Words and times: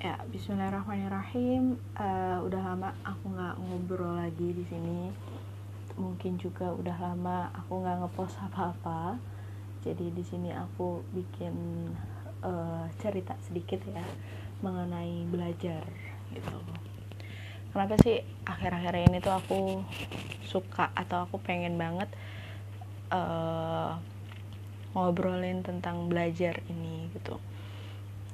Ya, 0.00 0.16
Bismillahirrahmanirrahim. 0.32 1.76
Uh, 1.92 2.40
udah 2.48 2.72
lama 2.72 2.96
aku 3.04 3.36
nggak 3.36 3.60
ngobrol 3.60 4.16
lagi 4.16 4.48
di 4.56 4.64
sini. 4.64 5.12
Mungkin 6.00 6.40
juga 6.40 6.72
udah 6.72 6.96
lama 6.96 7.52
aku 7.52 7.84
nggak 7.84 8.00
ngepost 8.00 8.40
apa-apa. 8.40 9.20
Jadi 9.84 10.08
di 10.08 10.24
sini 10.24 10.56
aku 10.56 11.04
bikin 11.12 11.52
uh, 12.40 12.88
cerita 12.96 13.36
sedikit 13.44 13.84
ya 13.92 14.00
mengenai 14.64 15.28
belajar 15.28 15.84
gitu. 16.32 16.56
Kenapa 17.76 18.00
sih 18.00 18.24
akhir-akhir 18.48 19.04
ini 19.04 19.20
tuh 19.20 19.36
aku 19.36 19.84
suka 20.48 20.96
atau 20.96 21.28
aku 21.28 21.44
pengen 21.44 21.76
banget 21.76 22.08
uh, 23.12 24.00
ngobrolin 24.96 25.60
tentang 25.60 26.08
belajar 26.08 26.56
ini 26.72 27.12
gitu 27.12 27.36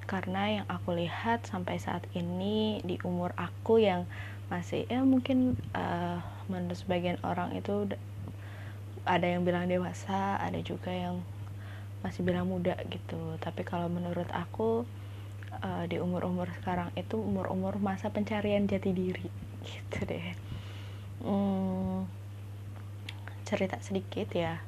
karena 0.07 0.62
yang 0.62 0.66
aku 0.70 0.95
lihat 0.95 1.45
sampai 1.50 1.82
saat 1.82 2.06
ini 2.15 2.78
di 2.87 2.96
umur 3.02 3.34
aku 3.34 3.83
yang 3.83 4.06
masih 4.46 4.87
ya 4.87 5.02
mungkin 5.02 5.59
uh, 5.74 6.23
menurut 6.46 6.79
sebagian 6.79 7.19
orang 7.27 7.59
itu 7.59 7.91
ada 9.02 9.27
yang 9.27 9.42
bilang 9.42 9.66
dewasa 9.66 10.38
ada 10.38 10.59
juga 10.62 10.95
yang 10.95 11.23
masih 12.06 12.23
bilang 12.23 12.46
muda 12.46 12.79
gitu. 12.87 13.34
Tapi 13.42 13.66
kalau 13.66 13.91
menurut 13.91 14.30
aku 14.30 14.87
uh, 15.59 15.84
di 15.91 15.98
umur-umur 15.98 16.46
sekarang 16.62 16.95
itu 16.95 17.18
umur-umur 17.18 17.82
masa 17.82 18.10
pencarian 18.15 18.70
jati 18.70 18.95
diri 18.95 19.27
gitu 19.66 19.98
deh. 20.07 20.34
Hmm, 21.27 22.07
cerita 23.43 23.82
sedikit 23.82 24.30
ya 24.30 24.62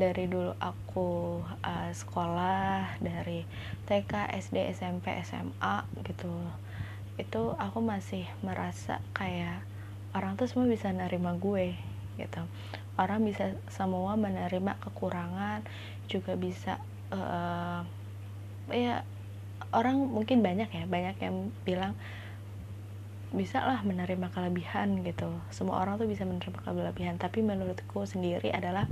dari 0.00 0.24
dulu 0.24 0.56
aku 0.56 1.44
uh, 1.44 1.92
sekolah 1.92 2.96
dari 3.04 3.44
TK, 3.84 4.32
SD, 4.40 4.72
SMP, 4.72 5.12
SMA 5.20 5.84
gitu. 6.08 6.32
Itu 7.20 7.52
aku 7.60 7.84
masih 7.84 8.24
merasa 8.40 9.04
kayak 9.12 9.60
orang 10.16 10.40
tuh 10.40 10.48
semua 10.48 10.64
bisa 10.64 10.88
nerima 10.88 11.36
gue 11.36 11.76
gitu. 12.16 12.40
Orang 12.96 13.28
bisa 13.28 13.52
semua 13.68 14.16
menerima 14.16 14.80
kekurangan 14.80 15.68
juga 16.08 16.32
bisa 16.40 16.80
uh, 17.12 17.84
ya 18.72 19.04
orang 19.70 20.00
mungkin 20.00 20.40
banyak 20.40 20.72
ya 20.72 20.84
banyak 20.88 21.16
yang 21.20 21.52
bilang 21.68 21.92
bisa 23.30 23.62
lah 23.62 23.84
menerima 23.84 24.32
kelebihan 24.32 25.04
gitu. 25.04 25.28
Semua 25.52 25.84
orang 25.84 26.00
tuh 26.00 26.08
bisa 26.08 26.24
menerima 26.24 26.64
kelebihan 26.64 27.20
tapi 27.20 27.44
menurutku 27.44 28.02
sendiri 28.08 28.48
adalah 28.50 28.88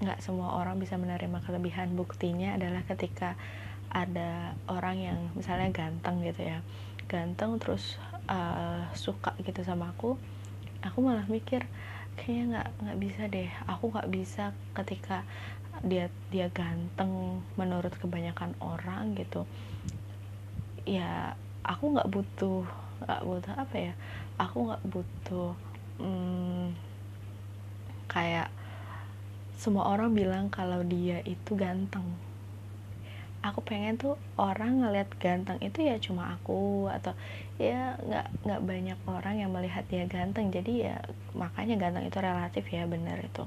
nggak 0.00 0.24
semua 0.24 0.56
orang 0.56 0.80
bisa 0.80 0.96
menerima 0.96 1.44
kelebihan. 1.44 1.92
Buktinya 1.92 2.56
adalah 2.56 2.82
ketika 2.88 3.36
ada 3.90 4.56
orang 4.70 4.96
yang 5.02 5.18
misalnya 5.36 5.68
ganteng 5.70 6.24
gitu 6.24 6.46
ya. 6.46 6.58
Ganteng 7.10 7.60
terus 7.60 8.00
uh, 8.30 8.88
suka 8.96 9.36
gitu 9.44 9.60
sama 9.66 9.92
aku 9.92 10.16
aku 10.80 10.98
malah 11.04 11.28
mikir 11.28 11.68
kayaknya 12.16 12.44
nggak 12.48 12.68
nggak 12.84 12.98
bisa 13.00 13.22
deh. 13.28 13.50
Aku 13.68 13.92
nggak 13.92 14.08
bisa 14.12 14.52
ketika 14.76 15.24
dia 15.84 16.12
dia 16.28 16.48
ganteng 16.52 17.44
menurut 17.56 17.92
kebanyakan 17.96 18.56
orang 18.60 19.16
gitu. 19.16 19.44
Ya 20.88 21.36
aku 21.64 21.92
nggak 21.96 22.08
butuh 22.08 22.64
nggak 23.04 23.22
butuh 23.24 23.54
apa 23.56 23.76
ya? 23.76 23.94
Aku 24.40 24.68
nggak 24.68 24.84
butuh 24.88 25.52
hmm, 26.00 26.72
kayak 28.08 28.48
semua 29.60 29.92
orang 29.92 30.16
bilang 30.16 30.48
kalau 30.48 30.80
dia 30.80 31.20
itu 31.28 31.52
ganteng. 31.52 32.16
Aku 33.44 33.60
pengen 33.60 34.00
tuh 34.00 34.16
orang 34.40 34.80
ngeliat 34.80 35.12
ganteng 35.20 35.60
itu 35.60 35.84
ya 35.84 36.00
cuma 36.00 36.32
aku 36.32 36.88
atau 36.88 37.12
ya 37.60 38.00
nggak 38.00 38.48
nggak 38.48 38.60
banyak 38.64 38.98
orang 39.04 39.36
yang 39.36 39.52
melihat 39.52 39.84
dia 39.92 40.08
ganteng. 40.08 40.48
Jadi 40.48 40.88
ya 40.88 41.04
makanya 41.36 41.76
ganteng 41.76 42.08
itu 42.08 42.16
relatif 42.16 42.64
ya 42.72 42.88
benar 42.88 43.20
itu. 43.20 43.44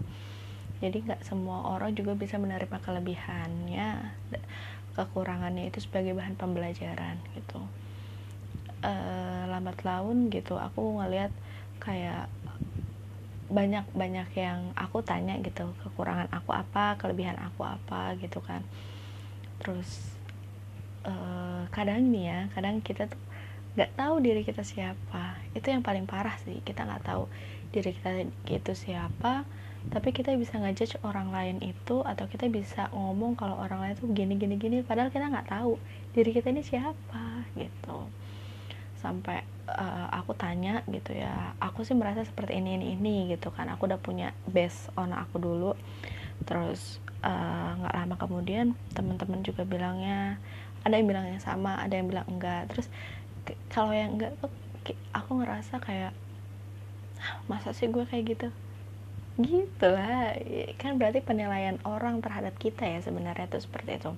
Jadi 0.86 1.02
nggak 1.02 1.26
semua 1.26 1.66
orang 1.74 1.98
juga 1.98 2.14
bisa 2.14 2.38
menerima 2.38 2.78
kelebihannya 2.78 3.90
kekurangannya 4.94 5.74
itu 5.74 5.82
sebagai 5.82 6.14
bahan 6.14 6.38
pembelajaran 6.38 7.18
gitu. 7.34 7.58
E, 8.86 8.94
lambat 9.50 9.82
laun 9.82 10.30
gitu 10.30 10.62
aku 10.62 11.02
ngeliat 11.02 11.34
kayak 11.82 12.30
banyak 13.54 13.86
banyak 13.94 14.30
yang 14.34 14.74
aku 14.74 15.06
tanya 15.06 15.38
gitu 15.46 15.70
kekurangan 15.86 16.28
aku 16.34 16.52
apa 16.52 16.98
kelebihan 16.98 17.38
aku 17.38 17.62
apa 17.64 18.18
gitu 18.18 18.42
kan. 18.42 18.66
Terus 19.62 20.18
uh, 21.06 21.70
kadang 21.70 22.10
nih 22.10 22.26
ya 22.28 22.40
kadang 22.58 22.82
kita 22.82 23.08
tuh 23.08 23.22
nggak 23.78 23.94
tahu 23.94 24.16
diri 24.20 24.42
kita 24.42 24.66
siapa. 24.66 25.38
Itu 25.54 25.70
yang 25.70 25.86
paling 25.86 26.10
parah 26.10 26.36
sih 26.42 26.60
kita 26.66 26.84
nggak 26.84 27.06
tahu 27.06 27.30
diri 27.74 27.94
kita 27.94 28.26
itu 28.50 28.74
siapa 28.78 29.46
tapi 29.92 30.16
kita 30.16 30.32
bisa 30.40 30.56
ngejudge 30.62 31.02
orang 31.04 31.34
lain 31.34 31.58
itu 31.60 32.06
atau 32.06 32.30
kita 32.30 32.48
bisa 32.48 32.88
ngomong 32.96 33.36
kalau 33.36 33.60
orang 33.60 33.84
lain 33.84 33.96
tuh 34.00 34.08
gini 34.16 34.40
gini 34.40 34.56
gini 34.56 34.80
padahal 34.86 35.12
kita 35.12 35.28
nggak 35.28 35.50
tahu 35.50 35.76
diri 36.16 36.32
kita 36.32 36.54
ini 36.54 36.64
siapa 36.64 37.44
gitu 37.60 38.08
sampai 39.04 39.44
uh, 39.68 40.08
aku 40.16 40.32
tanya 40.40 40.80
gitu 40.88 41.12
ya 41.12 41.52
aku 41.60 41.84
sih 41.84 41.92
merasa 41.92 42.24
seperti 42.24 42.56
ini 42.56 42.80
ini 42.80 42.96
ini 42.96 43.16
gitu 43.36 43.52
kan. 43.52 43.68
Aku 43.76 43.92
udah 43.92 44.00
punya 44.00 44.32
base 44.48 44.88
on 44.96 45.12
aku 45.12 45.44
dulu. 45.44 45.76
Terus 46.48 47.04
eh, 47.24 47.70
nggak 47.80 47.94
uh, 47.94 47.98
lama 48.04 48.16
kemudian 48.20 48.76
teman-teman 48.92 49.44
juga 49.48 49.64
bilangnya 49.64 50.40
ada 50.84 51.00
yang 51.00 51.08
bilangnya 51.08 51.40
sama 51.40 51.80
ada 51.80 51.94
yang 52.00 52.08
bilang 52.08 52.28
enggak. 52.32 52.72
Terus 52.72 52.88
kalau 53.68 53.92
yang 53.92 54.16
enggak 54.16 54.40
tuh 54.40 54.52
aku 55.12 55.44
ngerasa 55.44 55.84
kayak 55.84 56.16
masa 57.52 57.76
sih 57.76 57.92
gue 57.92 58.08
kayak 58.08 58.24
gitu? 58.36 58.48
Gitu 59.40 59.88
lah. 59.88 60.36
Kan 60.80 60.96
berarti 60.96 61.20
penilaian 61.20 61.80
orang 61.84 62.24
terhadap 62.24 62.56
kita 62.60 62.88
ya 62.88 63.00
sebenarnya 63.04 63.52
tuh 63.52 63.64
seperti 63.64 64.00
itu. 64.00 64.12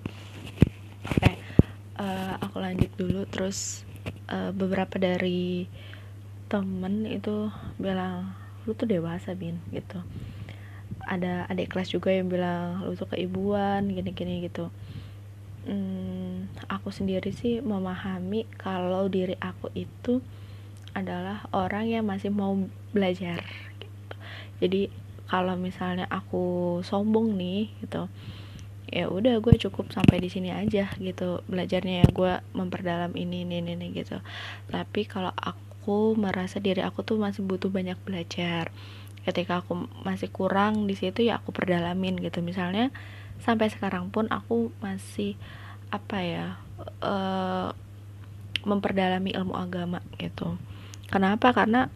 Oke 1.05 1.33
uh, 1.99 2.33
aku 2.39 2.57
lanjut 2.59 2.91
dulu. 2.95 3.23
Terus 3.27 3.83
uh, 4.29 4.51
beberapa 4.55 4.97
dari 4.97 5.69
temen 6.49 7.09
itu 7.09 7.49
bilang 7.81 8.37
lu 8.65 8.73
tuh 8.73 8.89
dewasa 8.89 9.33
bin 9.37 9.61
gitu 9.73 10.01
ada 11.05 11.45
adik 11.49 11.73
kelas 11.73 11.93
juga 11.93 12.09
yang 12.09 12.29
bilang 12.29 12.81
lu 12.85 12.97
tuh 12.97 13.09
keibuan 13.09 13.85
gini-gini 13.89 14.45
gitu 14.45 14.73
hmm, 15.69 16.49
aku 16.69 16.89
sendiri 16.89 17.29
sih 17.33 17.61
memahami 17.61 18.49
kalau 18.57 19.05
diri 19.09 19.37
aku 19.37 19.69
itu 19.77 20.21
adalah 20.95 21.45
orang 21.51 21.91
yang 21.91 22.07
masih 22.07 22.31
mau 22.31 22.55
belajar 22.95 23.43
gitu. 23.81 24.15
jadi 24.63 24.81
kalau 25.25 25.57
misalnya 25.57 26.05
aku 26.07 26.79
sombong 26.85 27.35
nih 27.35 27.73
gitu 27.83 28.07
ya 28.89 29.09
udah 29.09 29.41
gue 29.41 29.55
cukup 29.57 29.89
sampai 29.89 30.21
di 30.21 30.29
sini 30.29 30.53
aja 30.53 30.93
gitu 31.01 31.41
belajarnya 31.49 32.05
ya 32.05 32.07
gue 32.09 32.33
memperdalam 32.53 33.13
ini 33.17 33.45
ini 33.45 33.61
ini 33.65 33.87
gitu. 33.93 34.21
Tapi 34.69 35.09
kalau 35.09 35.33
aku 35.33 36.13
merasa 36.17 36.61
diri 36.61 36.85
aku 36.85 37.01
tuh 37.01 37.17
masih 37.17 37.41
butuh 37.45 37.69
banyak 37.73 37.97
belajar. 38.05 38.69
Ketika 39.25 39.65
aku 39.65 39.89
masih 40.05 40.29
kurang 40.29 40.85
di 40.85 40.93
situ 40.93 41.25
ya 41.25 41.41
aku 41.41 41.49
perdalamin 41.49 42.21
gitu. 42.21 42.45
Misalnya 42.45 42.93
sampai 43.41 43.73
sekarang 43.73 44.13
pun 44.13 44.29
aku 44.29 44.69
masih 44.79 45.33
apa 45.89 46.17
ya 46.21 46.45
uh, 47.01 47.73
memperdalami 48.65 49.33
ilmu 49.33 49.53
agama 49.57 50.01
gitu. 50.17 50.57
Kenapa? 51.09 51.53
Karena 51.53 51.89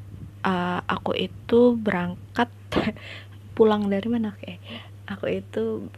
uh, 0.46 0.82
aku 0.86 1.18
itu 1.18 1.78
berangkat 1.78 2.50
pulang 3.58 3.90
dari 3.90 4.08
mana 4.08 4.34
kayak 4.38 4.62
aku 5.10 5.26
itu 5.34 5.90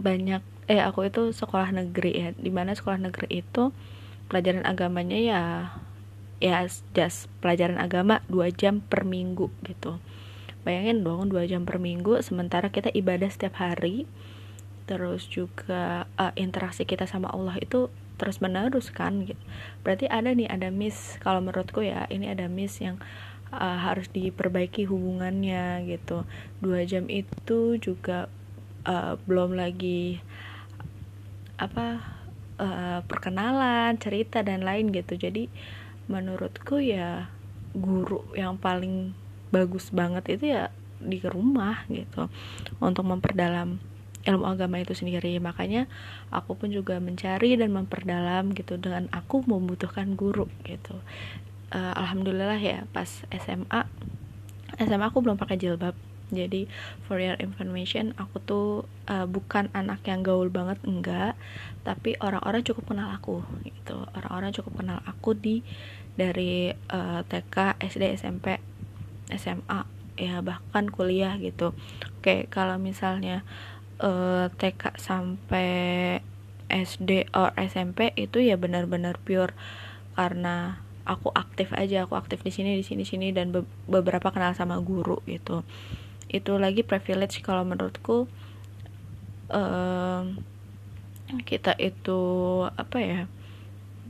banyak 0.00 0.42
eh 0.64 0.80
aku 0.80 1.08
itu 1.08 1.30
sekolah 1.36 1.70
negeri 1.76 2.12
ya 2.16 2.28
di 2.34 2.48
mana 2.48 2.72
sekolah 2.72 2.96
negeri 2.96 3.44
itu 3.44 3.70
pelajaran 4.32 4.64
agamanya 4.64 5.18
ya 5.20 5.42
ya 6.40 6.64
just 6.96 7.28
pelajaran 7.44 7.76
agama 7.76 8.24
dua 8.26 8.48
jam 8.48 8.80
per 8.80 9.04
minggu 9.04 9.52
gitu 9.64 10.00
bayangin 10.64 11.04
dong 11.04 11.28
dua 11.28 11.44
jam 11.44 11.68
per 11.68 11.76
minggu 11.76 12.24
sementara 12.24 12.72
kita 12.72 12.88
ibadah 12.90 13.28
setiap 13.28 13.60
hari 13.60 14.08
terus 14.84 15.28
juga 15.28 16.08
uh, 16.20 16.32
interaksi 16.36 16.84
kita 16.84 17.08
sama 17.08 17.32
Allah 17.32 17.56
itu 17.60 17.88
terus 18.14 18.38
menerus 18.38 18.92
kan 18.92 19.24
gitu. 19.26 19.40
berarti 19.82 20.06
ada 20.08 20.32
nih 20.32 20.48
ada 20.48 20.68
miss 20.68 21.16
kalau 21.20 21.40
menurutku 21.40 21.82
ya 21.84 22.06
ini 22.12 22.30
ada 22.30 22.46
miss 22.46 22.78
yang 22.80 23.00
uh, 23.52 23.78
harus 23.80 24.08
diperbaiki 24.12 24.86
hubungannya 24.86 25.84
gitu 25.88 26.28
dua 26.60 26.84
jam 26.84 27.08
itu 27.08 27.80
juga 27.80 28.28
uh, 28.84 29.16
belum 29.24 29.56
lagi 29.56 30.20
apa 31.56 32.02
uh, 32.60 33.00
perkenalan 33.04 33.96
cerita 33.98 34.44
dan 34.44 34.62
lain 34.62 34.92
gitu. 34.92 35.16
Jadi 35.18 35.48
menurutku 36.06 36.78
ya 36.78 37.32
guru 37.74 38.22
yang 38.38 38.60
paling 38.60 39.16
bagus 39.50 39.90
banget 39.90 40.38
itu 40.38 40.54
ya 40.54 40.70
di 41.00 41.18
rumah 41.24 41.84
gitu. 41.90 42.28
Untuk 42.78 43.04
memperdalam 43.04 43.80
ilmu 44.24 44.44
agama 44.48 44.80
itu 44.80 44.96
sendiri. 44.96 45.36
Makanya 45.40 45.86
aku 46.32 46.56
pun 46.56 46.72
juga 46.72 46.96
mencari 46.98 47.56
dan 47.60 47.70
memperdalam 47.72 48.56
gitu 48.56 48.80
dengan 48.80 49.08
aku 49.12 49.44
membutuhkan 49.44 50.16
guru 50.16 50.48
gitu. 50.64 50.96
Uh, 51.74 51.92
alhamdulillah 51.96 52.60
ya 52.60 52.86
pas 52.94 53.08
SMA 53.28 53.82
SMA 54.78 55.06
aku 55.06 55.22
belum 55.22 55.38
pakai 55.38 55.58
jilbab 55.58 55.94
jadi 56.32 56.64
for 57.04 57.20
your 57.20 57.36
information 57.36 58.16
aku 58.16 58.40
tuh 58.40 58.68
uh, 59.10 59.28
bukan 59.28 59.68
anak 59.76 60.00
yang 60.08 60.24
gaul 60.24 60.48
banget 60.48 60.80
enggak. 60.86 61.36
Tapi 61.84 62.16
orang-orang 62.22 62.64
cukup 62.64 62.94
kenal 62.94 63.12
aku 63.12 63.44
gitu. 63.66 64.08
Orang-orang 64.16 64.56
cukup 64.56 64.80
kenal 64.80 65.04
aku 65.04 65.36
di 65.36 65.60
dari 66.16 66.72
uh, 66.72 67.20
TK 67.26 67.76
SD 67.82 68.16
SMP 68.16 68.56
SMA 69.34 69.84
ya 70.16 70.40
bahkan 70.40 70.88
kuliah 70.88 71.36
gitu. 71.36 71.76
Oke 72.18 72.48
kalau 72.48 72.80
misalnya 72.80 73.42
uh, 74.00 74.46
eh, 74.46 74.54
TK 74.54 74.96
sampai 74.96 75.70
SD 76.72 77.28
or 77.36 77.52
SMP 77.60 78.16
itu 78.16 78.40
ya 78.40 78.56
benar-benar 78.56 79.20
pure. 79.20 79.52
Karena 80.14 80.80
aku 81.04 81.28
aktif 81.36 81.68
aja 81.76 82.08
aku 82.08 82.16
aktif 82.16 82.40
di 82.40 82.48
sini 82.48 82.80
di 82.80 82.84
sini 82.86 83.04
sini 83.04 83.28
dan 83.36 83.52
be 83.52 83.68
beberapa 83.84 84.32
kenal 84.32 84.56
sama 84.56 84.80
guru 84.80 85.20
gitu 85.28 85.60
itu 86.34 86.58
lagi 86.58 86.82
privilege 86.82 87.38
kalau 87.46 87.62
menurutku 87.62 88.26
um, 89.54 90.42
kita 91.46 91.78
itu 91.78 92.20
apa 92.74 92.98
ya 92.98 93.20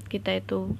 kita 0.08 0.40
itu 0.40 0.72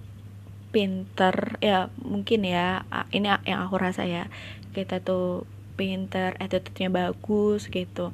pinter 0.74 1.60
ya 1.62 1.92
mungkin 2.02 2.42
ya 2.42 2.82
ini 3.14 3.30
yang 3.46 3.60
aku 3.62 3.78
rasa 3.78 4.08
ya 4.08 4.26
kita 4.74 4.98
tuh 4.98 5.46
pinter 5.78 6.34
attitude-nya 6.38 6.90
bagus 6.90 7.70
gitu. 7.70 8.10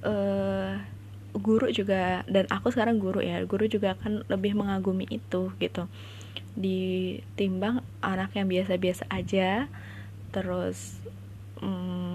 Uh, 0.00 0.80
guru 1.30 1.70
juga 1.70 2.26
dan 2.26 2.50
aku 2.50 2.74
sekarang 2.74 2.98
guru 2.98 3.22
ya 3.22 3.38
guru 3.46 3.70
juga 3.70 3.94
akan 3.94 4.26
lebih 4.26 4.58
mengagumi 4.58 5.06
itu 5.06 5.54
gitu. 5.62 5.86
Ditimbang 6.58 7.86
anak 8.02 8.34
yang 8.34 8.50
biasa-biasa 8.50 9.06
aja 9.06 9.70
terus 10.34 10.98
hmm, 11.62 12.09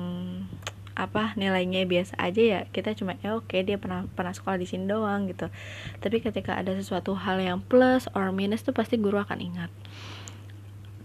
apa 0.96 1.36
nilainya 1.36 1.84
biasa 1.84 2.16
aja 2.16 2.42
ya 2.42 2.62
kita 2.72 2.96
cuma 2.96 3.20
ya 3.20 3.36
oke 3.36 3.56
dia 3.68 3.76
pernah 3.76 4.08
pernah 4.16 4.32
sekolah 4.32 4.56
di 4.56 4.68
sini 4.68 4.88
doang 4.88 5.28
gitu. 5.28 5.52
Tapi 6.00 6.24
ketika 6.24 6.56
ada 6.56 6.72
sesuatu 6.74 7.14
hal 7.14 7.44
yang 7.44 7.60
plus 7.60 8.08
or 8.16 8.32
minus 8.32 8.64
tuh 8.64 8.72
pasti 8.72 8.96
guru 8.96 9.20
akan 9.20 9.40
ingat. 9.44 9.72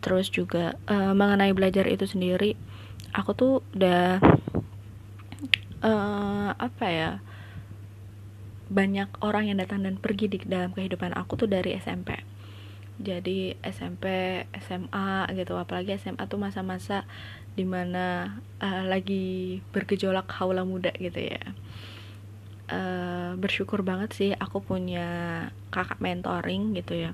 Terus 0.00 0.32
juga 0.32 0.78
uh, 0.88 1.12
mengenai 1.12 1.52
belajar 1.52 1.84
itu 1.90 2.08
sendiri 2.08 2.56
aku 3.10 3.30
tuh 3.34 3.54
udah 3.74 4.22
uh, 5.82 6.50
apa 6.54 6.86
ya 6.86 7.10
banyak 8.70 9.10
orang 9.18 9.50
yang 9.50 9.58
datang 9.58 9.82
dan 9.82 9.98
pergi 9.98 10.30
di 10.30 10.38
dalam 10.46 10.70
kehidupan 10.70 11.10
aku 11.18 11.34
tuh 11.34 11.50
dari 11.50 11.74
SMP 11.74 12.22
jadi 13.00 13.56
SMP 13.64 14.04
SMA 14.60 15.26
gitu 15.34 15.56
apalagi 15.56 15.96
SMA 15.98 16.20
tuh 16.28 16.38
masa-masa 16.38 17.08
di 17.58 17.66
mana 17.66 18.38
uh, 18.62 18.84
lagi 18.86 19.58
bergejolak 19.74 20.30
haula 20.38 20.62
muda 20.62 20.94
gitu 20.98 21.18
ya. 21.18 21.42
Uh, 22.70 23.34
bersyukur 23.34 23.82
banget 23.82 24.14
sih 24.14 24.30
aku 24.38 24.62
punya 24.62 25.08
kakak 25.74 25.98
mentoring 25.98 26.76
gitu 26.78 26.94
ya. 26.94 27.10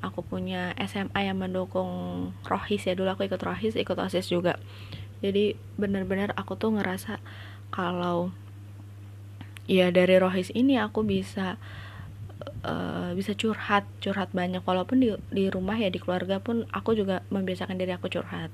Aku 0.00 0.24
punya 0.24 0.72
SMA 0.88 1.28
yang 1.28 1.38
mendukung 1.38 2.32
rohis 2.48 2.88
ya 2.88 2.96
dulu 2.96 3.14
aku 3.14 3.28
ikut 3.28 3.40
rohis 3.40 3.78
ikut 3.78 3.94
osis 3.94 4.26
juga. 4.32 4.58
Jadi 5.20 5.54
benar-benar 5.76 6.34
aku 6.34 6.56
tuh 6.56 6.74
ngerasa 6.74 7.20
kalau 7.70 8.34
ya 9.70 9.94
dari 9.94 10.18
rohis 10.18 10.50
ini 10.56 10.80
aku 10.80 11.06
bisa 11.06 11.60
uh, 12.66 13.14
bisa 13.14 13.38
curhat 13.38 13.86
curhat 14.02 14.34
banyak. 14.34 14.64
Walaupun 14.64 14.98
di 14.98 15.14
di 15.30 15.46
rumah 15.46 15.78
ya 15.78 15.92
di 15.92 16.02
keluarga 16.02 16.42
pun 16.42 16.66
aku 16.74 16.98
juga 16.98 17.22
membiasakan 17.30 17.78
diri 17.78 17.94
aku 17.94 18.10
curhat 18.10 18.50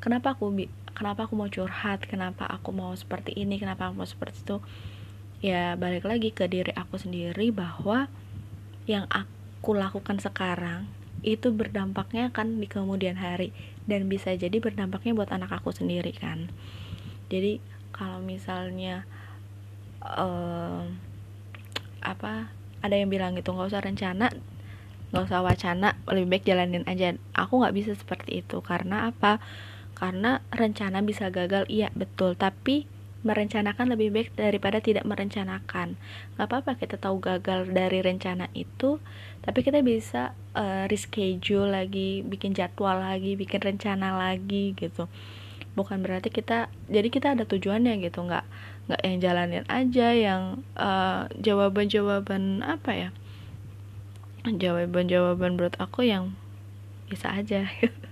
kenapa 0.00 0.34
aku 0.34 0.50
kenapa 0.96 1.28
aku 1.28 1.38
mau 1.38 1.48
curhat 1.48 2.04
kenapa 2.08 2.48
aku 2.48 2.72
mau 2.74 2.92
seperti 2.96 3.36
ini 3.36 3.60
kenapa 3.60 3.88
aku 3.88 3.94
mau 4.00 4.08
seperti 4.08 4.42
itu. 4.42 4.56
Ya 5.40 5.72
balik 5.76 6.04
lagi 6.04 6.36
ke 6.36 6.44
diri 6.48 6.72
aku 6.76 7.00
sendiri 7.00 7.48
bahwa 7.48 8.12
yang 8.84 9.08
aku 9.08 9.72
lakukan 9.72 10.20
sekarang 10.20 10.84
itu 11.20 11.52
berdampaknya 11.52 12.32
kan 12.32 12.60
di 12.60 12.68
kemudian 12.68 13.16
hari 13.16 13.52
dan 13.84 14.08
bisa 14.08 14.32
jadi 14.32 14.56
berdampaknya 14.56 15.12
buat 15.16 15.32
anak 15.32 15.60
aku 15.60 15.72
sendiri 15.72 16.12
kan. 16.16 16.48
Jadi 17.28 17.60
kalau 17.92 18.20
misalnya 18.20 19.04
uh, 20.04 20.84
apa 22.00 22.48
ada 22.80 22.96
yang 22.96 23.12
bilang 23.12 23.36
gitu 23.36 23.52
nggak 23.52 23.68
usah 23.68 23.84
rencana 23.84 24.32
nggak 25.10 25.26
usah 25.26 25.42
wacana 25.42 25.98
lebih 26.06 26.38
baik 26.38 26.44
jalanin 26.46 26.86
aja. 26.86 27.18
Aku 27.34 27.60
nggak 27.60 27.74
bisa 27.74 27.92
seperti 27.98 28.40
itu 28.46 28.62
karena 28.62 29.10
apa 29.10 29.42
karena 30.00 30.40
rencana 30.48 31.04
bisa 31.04 31.28
gagal 31.28 31.68
iya 31.68 31.92
betul. 31.92 32.32
Tapi 32.40 32.88
merencanakan 33.20 33.92
lebih 33.92 34.08
baik 34.16 34.32
daripada 34.32 34.80
tidak 34.80 35.04
merencanakan. 35.04 36.00
Nggak 36.36 36.46
apa-apa 36.48 36.72
kita 36.80 36.96
tahu 36.96 37.20
gagal 37.20 37.68
dari 37.68 38.00
rencana 38.00 38.48
itu 38.56 38.96
tapi 39.44 39.60
kita 39.60 39.84
bisa 39.84 40.32
uh, 40.56 40.84
reschedule 40.88 41.68
lagi 41.68 42.24
bikin 42.24 42.56
jadwal 42.56 42.96
lagi 42.96 43.36
bikin 43.36 43.60
rencana 43.60 44.16
lagi 44.16 44.72
gitu. 44.72 45.04
Bukan 45.76 46.00
berarti 46.00 46.32
kita 46.32 46.72
jadi 46.88 47.08
kita 47.12 47.36
ada 47.36 47.44
tujuannya 47.44 48.00
gitu. 48.00 48.24
Nggak 48.24 48.44
nggak 48.88 49.00
yang 49.04 49.18
jalanin 49.22 49.64
aja 49.68 50.08
yang 50.16 50.42
uh, 50.74 51.30
jawaban-jawaban 51.38 52.64
apa 52.66 52.90
ya 52.90 53.10
jawaban-jawaban 54.48 55.54
menurut 55.54 55.76
aku 55.76 56.08
yang 56.08 56.34
bisa 57.06 57.28
aja 57.30 57.68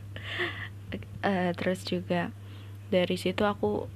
uh, 1.25 1.50
terus 1.55 1.85
juga 1.87 2.31
dari 2.88 3.17
situ 3.20 3.44
aku 3.44 3.87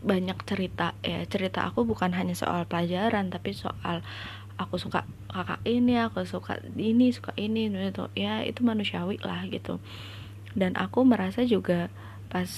banyak 0.00 0.38
cerita 0.48 0.96
ya 1.04 1.20
cerita 1.28 1.68
aku 1.68 1.84
bukan 1.84 2.16
hanya 2.16 2.32
soal 2.32 2.64
pelajaran 2.64 3.28
tapi 3.28 3.52
soal 3.52 4.00
aku 4.56 4.76
suka 4.76 5.04
kakak 5.32 5.60
ini 5.64 5.96
aku 5.96 6.24
suka 6.28 6.60
ini 6.76 7.12
suka 7.12 7.32
ini 7.40 7.72
itu 7.72 8.04
ya 8.12 8.44
itu 8.44 8.60
manusiawi 8.60 9.16
lah 9.24 9.48
gitu. 9.48 9.80
Dan 10.52 10.76
aku 10.76 11.04
merasa 11.08 11.44
juga 11.48 11.88
pas 12.28 12.48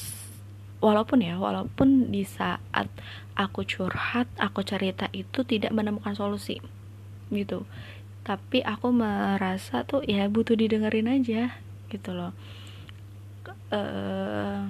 walaupun 0.82 1.22
ya 1.22 1.38
walaupun 1.38 2.10
di 2.10 2.26
saat 2.26 2.90
aku 3.38 3.62
curhat 3.62 4.26
aku 4.43 4.66
cerita 4.66 5.06
itu 5.14 5.46
tidak 5.46 5.70
menemukan 5.70 6.19
solusi 6.19 6.58
gitu. 7.31 7.62
Tapi 8.22 8.62
aku 8.66 8.90
merasa 8.90 9.87
tuh 9.87 10.02
ya 10.02 10.26
butuh 10.26 10.58
didengerin 10.58 11.10
aja 11.10 11.55
gitu 11.91 12.10
loh 12.15 12.34
uh, 13.72 14.69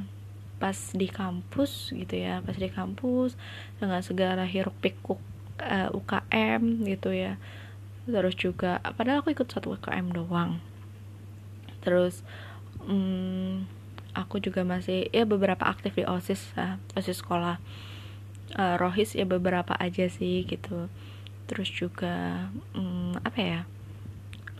pas 0.63 0.79
di 0.95 1.11
kampus 1.11 1.91
gitu 1.91 2.15
ya 2.15 2.39
pas 2.39 2.55
di 2.55 2.71
kampus 2.71 3.35
dengan 3.83 3.99
segala 3.99 4.47
hiruk 4.47 4.79
pikuk 4.79 5.19
uh, 5.59 5.91
eh, 5.91 5.91
UKM 5.91 6.63
gitu 6.87 7.11
ya. 7.11 7.35
Terus 8.07 8.35
juga 8.39 8.79
padahal 8.79 9.27
aku 9.27 9.35
ikut 9.35 9.51
satu 9.51 9.75
UKM 9.75 10.15
doang. 10.15 10.63
Terus 11.83 12.23
um, 12.87 13.67
aku 14.15 14.39
juga 14.39 14.63
masih 14.63 15.11
ya 15.11 15.27
beberapa 15.27 15.67
aktif 15.67 15.99
di 15.99 16.07
osis 16.07 16.55
uh, 16.55 16.79
osis 16.95 17.19
sekolah. 17.19 17.59
Uh, 18.53 18.77
rohis 18.77 19.17
ya 19.17 19.27
beberapa 19.27 19.75
aja 19.83 20.07
sih 20.07 20.47
gitu. 20.47 20.87
Terus 21.51 21.69
juga 21.75 22.47
um, 22.79 23.19
apa 23.27 23.39
ya 23.43 23.61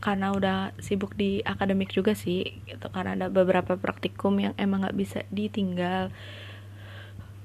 karena 0.03 0.35
udah 0.35 0.75
sibuk 0.83 1.15
di 1.15 1.39
akademik 1.47 1.95
juga 1.95 2.19
sih 2.19 2.59
gitu. 2.67 2.91
Karena 2.91 3.15
ada 3.15 3.27
beberapa 3.31 3.79
praktikum 3.79 4.35
yang 4.43 4.53
emang 4.59 4.83
nggak 4.83 4.99
bisa 4.99 5.23
ditinggal. 5.31 6.11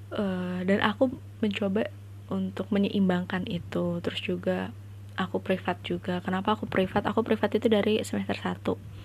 Uh, 0.10 0.66
dan 0.66 0.82
aku 0.82 1.14
mencoba 1.40 1.94
untuk 2.34 2.66
menyeimbangkan 2.74 3.46
itu. 3.46 4.02
Terus 4.02 4.20
juga 4.26 4.74
aku 5.14 5.38
privat 5.38 5.78
juga. 5.86 6.18
Kenapa 6.26 6.58
aku 6.58 6.66
privat? 6.66 7.06
Aku 7.06 7.22
privat 7.22 7.54
itu 7.54 7.70
dari 7.70 8.02
semester 8.02 8.36
1 8.36 8.98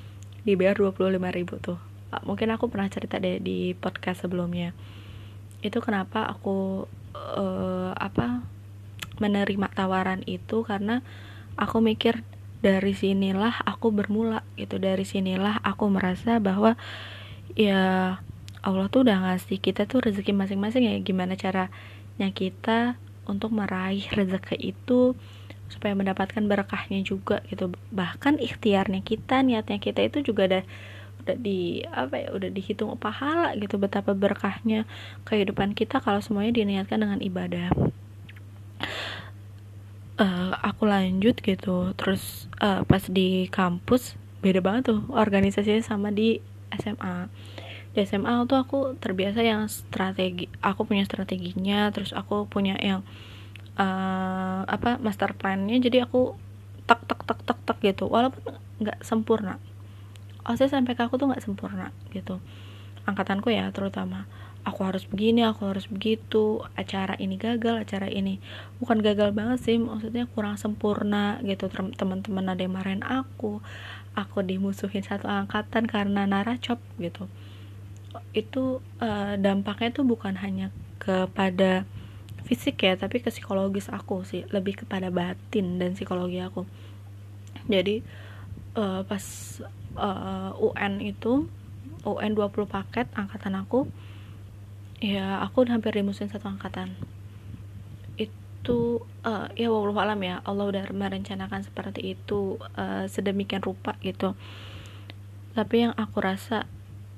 dibayar 0.42 0.74
25 0.74 1.20
ribu 1.30 1.54
tuh. 1.60 1.78
Mungkin 2.12 2.52
aku 2.52 2.68
pernah 2.68 2.88
cerita 2.92 3.16
deh 3.16 3.40
di 3.40 3.72
podcast 3.72 4.26
sebelumnya. 4.26 4.76
Itu 5.64 5.80
kenapa 5.80 6.28
aku 6.28 6.88
uh, 7.14 7.92
apa 7.96 8.44
menerima 9.22 9.68
tawaran 9.72 10.26
itu 10.26 10.66
karena 10.66 11.00
aku 11.54 11.78
mikir 11.78 12.26
dari 12.62 12.94
sinilah 12.94 13.66
aku 13.66 13.90
bermula 13.90 14.46
gitu. 14.54 14.78
Dari 14.78 15.02
sinilah 15.02 15.58
aku 15.66 15.90
merasa 15.90 16.38
bahwa 16.38 16.78
ya 17.58 18.16
Allah 18.62 18.86
tuh 18.88 19.02
udah 19.02 19.18
ngasih 19.28 19.58
kita 19.58 19.90
tuh 19.90 20.06
rezeki 20.06 20.32
masing-masing 20.32 20.86
ya. 20.86 20.94
Gimana 21.02 21.34
caranya 21.34 22.28
kita 22.30 22.94
untuk 23.26 23.50
meraih 23.50 24.06
rezeki 24.14 24.72
itu 24.72 25.18
supaya 25.66 25.92
mendapatkan 25.98 26.46
berkahnya 26.46 27.02
juga 27.02 27.42
gitu. 27.50 27.74
Bahkan 27.90 28.38
ikhtiarnya 28.38 29.02
kita 29.02 29.42
niatnya 29.42 29.82
kita 29.82 30.06
itu 30.06 30.22
juga 30.22 30.46
ada 30.46 30.60
udah 31.22 31.38
di 31.38 31.86
apa 31.86 32.18
ya 32.18 32.28
udah 32.34 32.50
dihitung 32.50 32.98
pahala 32.98 33.54
gitu 33.54 33.78
betapa 33.78 34.10
berkahnya 34.10 34.90
kehidupan 35.22 35.70
kita 35.70 36.02
kalau 36.02 36.18
semuanya 36.18 36.50
diniatkan 36.50 36.98
dengan 36.98 37.22
ibadah 37.22 37.70
uh, 40.18 40.52
aku 40.60 40.84
lanjut 40.88 41.38
gitu. 41.40 41.92
Terus 41.96 42.50
uh, 42.60 42.84
pas 42.84 43.04
di 43.06 43.46
kampus 43.48 44.16
beda 44.42 44.58
banget 44.58 44.90
tuh 44.90 45.00
organisasinya 45.14 45.80
sama 45.86 46.10
di 46.10 46.42
SMA 46.74 47.30
di 47.92 48.00
SMA 48.08 48.48
tuh 48.48 48.58
aku 48.58 48.96
terbiasa 48.98 49.44
yang 49.44 49.68
strategi 49.68 50.48
aku 50.64 50.88
punya 50.88 51.04
strateginya 51.04 51.92
terus 51.92 52.16
aku 52.16 52.48
punya 52.48 52.74
yang 52.80 53.04
uh, 53.78 54.64
apa 54.66 54.98
master 54.98 55.36
plannya. 55.36 55.78
Jadi 55.78 56.02
aku 56.02 56.36
tak 56.88 57.04
tak 57.06 57.22
tak 57.24 57.38
tak 57.46 57.58
tak 57.62 57.78
gitu. 57.84 58.08
Walaupun 58.08 58.58
nggak 58.82 59.04
sempurna. 59.04 59.60
OSIS 60.42 60.74
sampai 60.74 60.98
ke 60.98 61.06
aku 61.06 61.22
tuh 61.22 61.30
nggak 61.30 61.44
sempurna 61.44 61.94
gitu. 62.10 62.42
Angkatanku 63.06 63.50
ya 63.54 63.70
terutama 63.70 64.26
aku 64.62 64.80
harus 64.86 65.02
begini 65.06 65.42
aku 65.42 65.66
harus 65.66 65.90
begitu 65.90 66.62
acara 66.78 67.18
ini 67.18 67.34
gagal 67.34 67.82
acara 67.82 68.06
ini. 68.06 68.38
Bukan 68.78 69.02
gagal 69.02 69.34
banget 69.34 69.58
sih 69.62 69.76
maksudnya 69.78 70.30
kurang 70.30 70.54
sempurna 70.58 71.42
gitu. 71.42 71.66
Teman-teman 71.72 72.46
ada 72.46 72.62
yang 72.62 72.74
marahin 72.74 73.02
aku 73.02 73.58
aku 74.12 74.44
dimusuhin 74.44 75.02
satu 75.02 75.26
angkatan 75.26 75.90
karena 75.90 76.28
naracop 76.28 76.78
gitu. 77.02 77.26
Itu 78.30 78.84
uh, 79.02 79.34
dampaknya 79.40 79.90
tuh 79.90 80.06
bukan 80.06 80.38
hanya 80.38 80.70
kepada 81.02 81.82
fisik 82.46 82.86
ya 82.86 82.94
tapi 82.94 83.18
ke 83.18 83.34
psikologis 83.34 83.90
aku 83.90 84.22
sih. 84.22 84.46
Lebih 84.54 84.86
kepada 84.86 85.10
batin 85.10 85.82
dan 85.82 85.98
psikologi 85.98 86.38
aku. 86.38 86.62
Jadi 87.66 88.02
uh, 88.78 89.02
pas 89.02 89.24
uh, 89.98 90.54
UN 90.54 91.02
itu 91.02 91.50
UN 92.02 92.34
20 92.34 92.66
paket 92.66 93.06
angkatan 93.14 93.58
aku 93.58 93.86
ya 95.02 95.42
aku 95.42 95.66
udah 95.66 95.74
hampir 95.74 95.98
dimusuhin 95.98 96.30
satu 96.30 96.46
angkatan. 96.46 96.94
Itu 98.14 99.02
uh, 99.26 99.50
ya 99.58 99.66
wallahu 99.66 99.98
alam 99.98 100.22
ya 100.22 100.38
Allah 100.46 100.70
udah 100.70 100.84
merencanakan 100.94 101.66
seperti 101.66 102.14
itu 102.14 102.62
uh, 102.78 103.10
sedemikian 103.10 103.66
rupa 103.66 103.98
gitu. 104.06 104.38
Tapi 105.58 105.90
yang 105.90 105.92
aku 105.98 106.22
rasa 106.22 106.70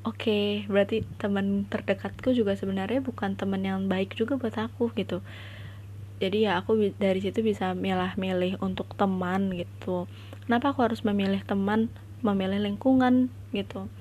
oke 0.03 0.17
okay, 0.17 0.65
berarti 0.65 1.05
teman 1.21 1.69
terdekatku 1.69 2.33
juga 2.33 2.57
sebenarnya 2.57 3.05
bukan 3.05 3.37
teman 3.37 3.61
yang 3.61 3.85
baik 3.85 4.17
juga 4.17 4.41
buat 4.41 4.57
aku 4.57 4.89
gitu. 4.97 5.21
Jadi 6.25 6.49
ya 6.49 6.57
aku 6.65 6.97
dari 6.97 7.21
situ 7.21 7.45
bisa 7.45 7.77
milah-milih 7.77 8.65
untuk 8.65 8.97
teman 8.97 9.53
gitu. 9.53 10.09
Kenapa 10.49 10.73
aku 10.73 10.89
harus 10.89 11.05
memilih 11.05 11.45
teman? 11.45 11.93
Memilih 12.25 12.65
lingkungan 12.65 13.29
gitu 13.53 13.93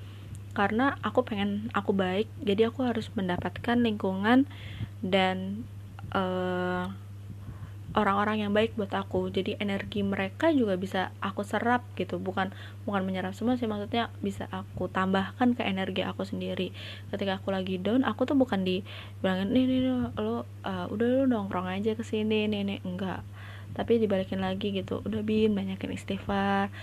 karena 0.54 0.96
aku 1.02 1.26
pengen 1.26 1.68
aku 1.74 1.90
baik 1.90 2.30
jadi 2.40 2.70
aku 2.70 2.86
harus 2.86 3.10
mendapatkan 3.12 3.76
lingkungan 3.76 4.46
dan 5.02 5.66
eh, 6.14 6.86
orang-orang 7.94 8.42
yang 8.44 8.52
baik 8.52 8.74
buat 8.74 8.90
aku. 8.90 9.30
Jadi 9.30 9.54
energi 9.62 10.02
mereka 10.02 10.50
juga 10.50 10.74
bisa 10.74 11.14
aku 11.22 11.46
serap 11.46 11.86
gitu. 11.94 12.18
Bukan 12.18 12.50
bukan 12.84 13.02
menyerap 13.06 13.32
semua 13.38 13.54
sih 13.54 13.70
maksudnya 13.70 14.10
bisa 14.20 14.50
aku 14.50 14.90
tambahkan 14.90 15.54
ke 15.54 15.62
energi 15.62 16.02
aku 16.02 16.26
sendiri. 16.26 16.74
Ketika 17.14 17.38
aku 17.38 17.54
lagi 17.54 17.78
down 17.78 18.02
aku 18.02 18.26
tuh 18.26 18.36
bukan 18.36 18.66
di 18.66 18.82
bilangin 19.22 19.54
nih 19.54 19.64
nih, 19.64 19.78
nih 19.86 19.94
lo 20.18 20.44
uh, 20.66 20.86
udah 20.90 21.06
lo 21.22 21.24
nongkrong 21.30 21.70
aja 21.70 21.94
ke 21.94 22.02
sini 22.02 22.50
nih 22.50 22.66
nih. 22.66 22.78
Enggak. 22.82 23.22
Tapi 23.74 24.02
dibalikin 24.02 24.42
lagi 24.42 24.74
gitu. 24.74 25.02
Udah 25.06 25.22
bin 25.22 25.54
banyakin 25.54 25.94
istighfar 25.94 26.74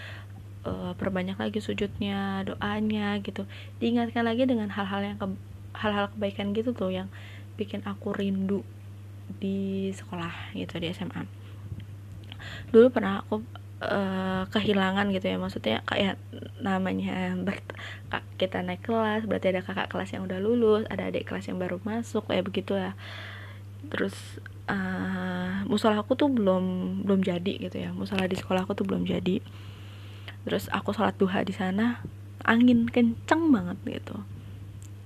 uh, 0.68 0.94
perbanyak 0.98 1.38
lagi 1.38 1.60
sujudnya 1.64 2.46
doanya 2.48 3.18
gitu. 3.22 3.48
Diingatkan 3.82 4.26
lagi 4.26 4.48
dengan 4.50 4.70
hal-hal 4.74 5.02
yang 5.04 5.18
ke, 5.18 5.28
hal-hal 5.78 6.10
kebaikan 6.14 6.54
gitu 6.54 6.74
tuh 6.76 6.92
yang 6.92 7.08
bikin 7.56 7.86
aku 7.86 8.16
rindu 8.16 8.66
di 9.32 9.90
sekolah 9.96 10.52
gitu 10.58 10.76
di 10.82 10.92
SMA 10.92 11.24
dulu 12.72 12.88
pernah 12.92 13.24
aku 13.24 13.44
uh, 13.84 14.44
kehilangan 14.50 15.12
gitu 15.12 15.26
ya 15.28 15.38
maksudnya 15.38 15.78
kayak 15.86 16.18
namanya 16.62 17.36
kita 18.38 18.62
naik 18.66 18.86
kelas 18.86 19.26
berarti 19.26 19.54
ada 19.54 19.62
kakak 19.62 19.90
kelas 19.92 20.10
yang 20.14 20.26
udah 20.26 20.40
lulus 20.42 20.84
ada 20.90 21.10
adik 21.10 21.28
kelas 21.30 21.50
yang 21.50 21.58
baru 21.62 21.78
masuk 21.84 22.30
kayak 22.30 22.48
begitulah. 22.48 22.94
Terus 23.92 24.14
uh, 24.70 25.66
musola 25.68 26.00
aku 26.00 26.14
tuh 26.16 26.30
belum 26.32 26.98
belum 27.06 27.22
jadi 27.26 27.54
gitu 27.70 27.78
ya 27.82 27.90
musola 27.92 28.30
di 28.30 28.38
sekolah 28.38 28.64
aku 28.64 28.78
tuh 28.78 28.86
belum 28.88 29.04
jadi 29.04 29.42
terus 30.42 30.66
aku 30.74 30.94
sholat 30.94 31.14
duha 31.18 31.46
di 31.46 31.54
sana 31.54 32.02
angin 32.42 32.90
kenceng 32.90 33.54
banget 33.54 33.78
gitu. 34.02 34.18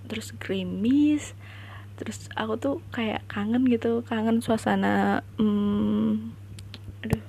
Terus 0.08 0.32
gerimis 0.40 1.36
terus 1.96 2.28
aku 2.36 2.60
tuh 2.60 2.76
kayak 2.92 3.24
kangen 3.32 3.64
gitu 3.72 4.04
kangen 4.04 4.44
suasana 4.44 5.24
hmm, 5.40 6.36
aduh. 7.04 7.24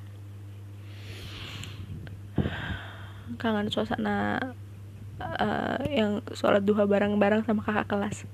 Kangen 3.39 3.69
suasana 3.71 4.39
uh, 5.21 5.81
yang 5.91 6.23
sholat 6.35 6.63
duha 6.67 6.87
bareng-bareng 6.87 7.47
sama 7.47 7.63
kakak 7.63 7.91
kelas. 7.91 8.27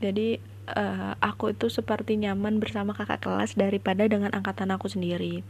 Jadi 0.00 0.40
uh, 0.74 1.14
aku 1.18 1.52
itu 1.52 1.66
seperti 1.68 2.16
nyaman 2.18 2.62
bersama 2.62 2.94
kakak 2.94 3.22
kelas 3.22 3.54
daripada 3.58 4.06
dengan 4.06 4.32
angkatan 4.32 4.70
aku 4.70 4.86
sendiri 4.90 5.42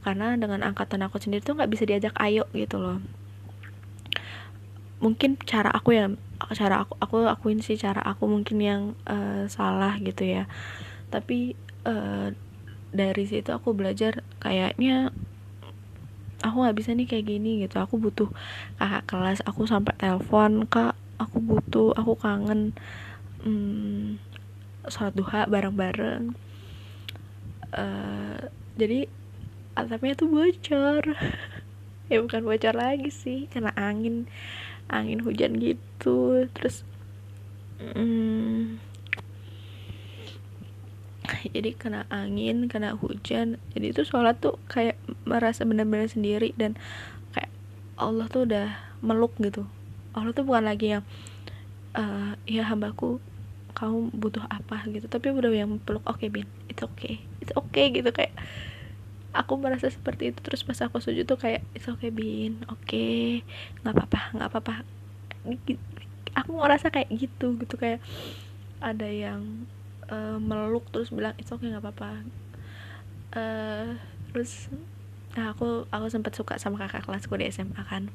karena 0.00 0.36
dengan 0.36 0.64
angkatan 0.64 1.04
aku 1.04 1.20
sendiri 1.20 1.44
tuh 1.44 1.56
nggak 1.56 1.70
bisa 1.70 1.84
diajak 1.84 2.14
ayo 2.20 2.48
gitu 2.56 2.80
loh. 2.80 2.98
Mungkin 5.00 5.40
cara 5.44 5.72
aku 5.72 5.96
yang 5.96 6.20
cara 6.56 6.84
aku 6.84 6.96
aku 7.00 7.16
akuin 7.28 7.60
sih 7.60 7.76
cara 7.76 8.00
aku 8.00 8.24
mungkin 8.28 8.58
yang 8.60 8.82
uh, 9.04 9.44
salah 9.48 9.96
gitu 10.00 10.24
ya. 10.24 10.48
Tapi 11.12 11.56
uh, 11.84 12.32
dari 12.90 13.24
situ 13.28 13.52
aku 13.52 13.76
belajar 13.76 14.24
kayaknya 14.40 15.12
aku 16.40 16.56
nggak 16.64 16.76
bisa 16.76 16.90
nih 16.96 17.06
kayak 17.08 17.26
gini 17.28 17.64
gitu. 17.64 17.76
Aku 17.80 18.00
butuh 18.00 18.32
kakak 18.80 19.04
kelas 19.08 19.40
aku 19.44 19.68
sampai 19.68 19.92
telepon 20.00 20.64
kak 20.64 20.96
aku 21.20 21.36
butuh 21.44 21.92
aku 21.92 22.16
kangen 22.16 22.72
hmm, 23.44 24.16
sholat 24.88 25.12
duha 25.12 25.44
bareng-bareng. 25.44 26.32
Uh, 27.70 28.50
jadi 28.80 29.06
atapnya 29.78 30.14
tuh 30.18 30.28
bocor. 30.30 31.04
Ya 32.10 32.18
bukan 32.18 32.42
bocor 32.42 32.74
lagi 32.74 33.06
sih 33.14 33.46
karena 33.46 33.70
angin 33.78 34.26
angin 34.90 35.22
hujan 35.22 35.62
gitu. 35.62 36.50
Terus 36.50 36.82
hmm, 37.78 38.82
jadi 41.54 41.70
kena 41.78 42.10
angin 42.10 42.66
kena 42.66 42.98
hujan. 42.98 43.62
Jadi 43.72 43.86
itu 43.94 44.02
sholat 44.02 44.42
tuh 44.42 44.58
kayak 44.66 44.98
merasa 45.22 45.62
benar-benar 45.62 46.10
sendiri 46.10 46.50
dan 46.58 46.74
kayak 47.30 47.50
Allah 47.94 48.26
tuh 48.26 48.42
udah 48.46 48.74
meluk 49.00 49.34
gitu. 49.38 49.66
Allah 50.10 50.34
tuh 50.34 50.42
bukan 50.42 50.66
lagi 50.66 50.98
yang 50.98 51.04
uh, 51.94 52.34
ya 52.44 52.66
hambaku 52.66 53.22
kamu 53.78 54.10
butuh 54.14 54.44
apa? 54.50 54.82
gitu. 54.90 55.06
Tapi 55.06 55.30
udah 55.30 55.50
yang 55.54 55.78
peluk 55.78 56.02
oke 56.10 56.18
okay, 56.18 56.28
bin 56.28 56.50
itu 56.66 56.82
oke 56.82 56.98
okay. 56.98 57.14
itu 57.38 57.52
oke 57.54 57.70
okay, 57.70 57.94
gitu. 57.94 58.10
Kayak 58.10 58.34
aku 59.30 59.54
merasa 59.58 59.86
seperti 59.86 60.34
itu 60.34 60.38
terus 60.42 60.66
pas 60.66 60.78
aku 60.82 60.98
sujud 60.98 61.26
tuh 61.26 61.38
kayak 61.38 61.62
it's 61.76 61.86
okay 61.86 62.10
bin. 62.10 62.62
Oke. 62.68 62.86
Okay. 62.86 63.24
nggak 63.82 63.94
apa-apa 63.94 64.20
nggak 64.36 64.48
apa-apa 64.50 64.74
aku 66.36 66.50
ngerasa 66.58 66.90
kayak 66.90 67.08
gitu 67.14 67.58
gitu. 67.58 67.74
Kayak 67.78 68.02
ada 68.80 69.06
yang 69.06 69.66
uh, 70.10 70.36
meluk 70.40 70.86
terus 70.90 71.12
bilang 71.14 71.36
it's 71.38 71.52
okay 71.52 71.70
nggak 71.70 71.84
apa-apa 71.84 72.24
uh, 73.36 73.94
terus 74.30 74.70
nah 75.38 75.54
aku 75.54 75.86
aku 75.94 76.06
sempat 76.10 76.34
suka 76.34 76.58
sama 76.58 76.82
kakak 76.82 77.06
kelasku 77.06 77.38
di 77.38 77.46
SMA 77.50 77.82
kan. 77.86 78.10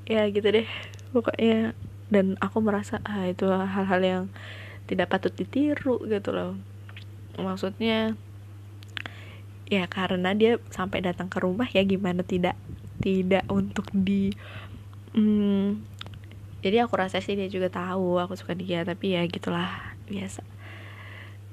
Ya 0.08 0.24
gitu 0.32 0.46
deh. 0.48 0.70
Pokoknya 1.12 1.76
dan 2.08 2.40
aku 2.40 2.64
merasa 2.64 3.04
ah 3.04 3.28
itu 3.28 3.44
hal-hal 3.50 4.00
yang 4.00 4.24
tidak 4.88 5.12
patut 5.12 5.36
ditiru 5.36 6.00
gitu 6.08 6.32
loh. 6.32 6.56
Maksudnya 7.36 8.16
ya 9.68 9.86
karena 9.92 10.32
dia 10.32 10.60
sampai 10.72 11.04
datang 11.04 11.28
ke 11.28 11.38
rumah 11.44 11.68
ya 11.72 11.84
gimana 11.84 12.24
tidak 12.24 12.56
tidak 13.04 13.44
untuk 13.52 13.88
di 13.92 14.32
hmm, 15.12 15.84
jadi 16.66 16.84
aku 16.84 16.98
rasa 16.98 17.22
sih 17.22 17.38
dia 17.38 17.48
juga 17.48 17.70
tahu 17.70 18.18
aku 18.18 18.34
suka 18.34 18.58
dia 18.58 18.82
tapi 18.82 19.14
ya 19.14 19.24
gitulah 19.30 19.94
biasa. 20.10 20.42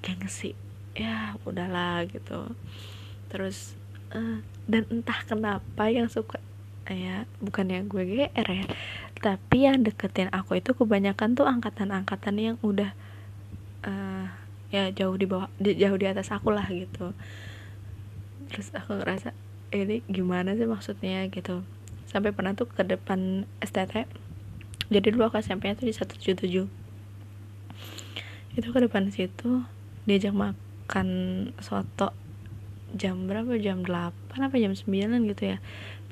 Gengsi. 0.00 0.56
Ya 0.96 1.36
udahlah 1.44 2.08
gitu. 2.08 2.50
Terus 3.28 3.76
uh, 4.10 4.40
dan 4.64 4.88
entah 4.88 5.20
kenapa 5.22 5.92
yang 5.92 6.08
suka 6.08 6.40
ya 6.88 7.24
bukan 7.40 7.72
yang 7.72 7.88
gue 7.88 8.04
GR 8.04 8.44
ya 8.44 8.68
tapi 9.24 9.64
yang 9.64 9.80
deketin 9.80 10.28
aku 10.28 10.60
itu 10.60 10.76
kebanyakan 10.76 11.32
tuh 11.32 11.48
angkatan-angkatan 11.48 12.36
yang 12.36 12.56
udah 12.60 12.92
uh, 13.88 14.28
ya 14.68 14.92
jauh 14.92 15.16
di 15.16 15.24
bawah 15.24 15.48
jauh 15.64 15.96
di 15.96 16.04
atas 16.04 16.28
aku 16.28 16.52
lah 16.52 16.68
gitu 16.68 17.16
terus 18.54 18.70
aku 18.70 18.94
ngerasa 19.02 19.34
ini 19.74 20.06
gimana 20.06 20.54
sih 20.54 20.70
maksudnya? 20.70 21.26
Gitu. 21.26 21.66
Sampai 22.06 22.30
pernah 22.30 22.54
tuh 22.54 22.70
ke 22.70 22.86
depan 22.86 23.50
STT 23.58 24.06
jadi 24.88 25.06
dulu 25.10 25.26
aku 25.26 25.42
SMP 25.42 25.66
nya 25.66 25.74
tuh 25.74 25.90
di 25.90 25.94
177 25.96 26.70
itu 28.54 28.68
ke 28.70 28.78
depan 28.78 29.10
situ 29.10 29.66
diajak 30.06 30.30
mak 30.30 30.54
makan 30.84 31.08
soto 31.64 32.12
jam 32.92 33.24
berapa? 33.24 33.56
Jam 33.56 33.80
8 33.82 34.12
apa 34.36 34.54
jam 34.60 34.76
9 34.76 34.84
gitu 35.32 35.42
ya. 35.56 35.58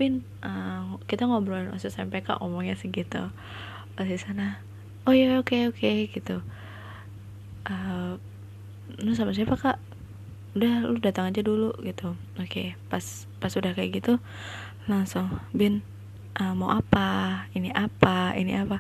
Pin 0.01 0.25
uh, 0.41 0.97
kita 1.05 1.29
ngobrolin 1.29 1.69
OSIS 1.77 2.01
MPK 2.01 2.41
omongnya 2.41 2.75
segitu. 2.75 3.29
Di 4.01 4.17
sana 4.17 4.65
oh 5.05 5.13
ya 5.13 5.37
oke 5.37 5.53
okay, 5.53 5.69
oke 5.69 5.77
okay, 5.77 6.09
gitu. 6.09 6.41
Uh, 7.69 8.17
lu 8.99 9.13
sama 9.13 9.37
siapa 9.37 9.61
kak 9.61 9.77
udah 10.53 10.75
lu 10.85 10.99
datang 11.01 11.33
aja 11.33 11.41
dulu 11.41 11.73
gitu. 11.81 12.13
Oke 12.37 12.49
okay, 12.49 12.67
pas 12.93 13.03
pas 13.41 13.53
udah 13.53 13.73
kayak 13.73 14.03
gitu 14.03 14.21
langsung 14.91 15.29
bin 15.55 15.81
uh, 16.37 16.53
mau 16.53 16.73
apa? 16.73 17.45
Ini 17.57 17.73
apa? 17.73 18.37
Ini 18.37 18.53
apa? 18.67 18.79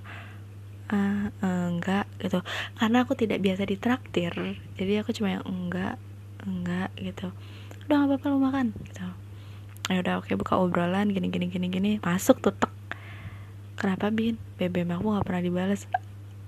Uh, 0.92 1.32
enggak 1.40 2.04
gitu. 2.20 2.44
Karena 2.76 3.04
aku 3.04 3.16
tidak 3.16 3.40
biasa 3.40 3.64
ditraktir 3.64 4.32
jadi 4.76 5.00
aku 5.00 5.16
cuma 5.16 5.40
yang 5.40 5.44
enggak 5.48 5.96
enggak 6.44 6.92
gitu. 7.00 7.32
Udah 7.88 8.04
gak 8.04 8.08
apa-apa 8.08 8.26
lu 8.28 8.38
makan 8.42 8.66
gitu. 8.86 9.06
Ya 9.90 9.98
udah 10.04 10.14
oke 10.20 10.30
buka 10.36 10.60
obrolan 10.60 11.10
gini 11.10 11.32
gini 11.32 11.48
gini 11.48 11.66
gini 11.72 11.90
masuk 12.04 12.44
tuh 12.44 12.52
tek. 12.52 12.70
Kenapa 13.80 14.12
bin? 14.12 14.36
BBM 14.60 14.94
aku 14.94 15.10
nggak 15.10 15.26
pernah 15.26 15.42
dibalas 15.42 15.90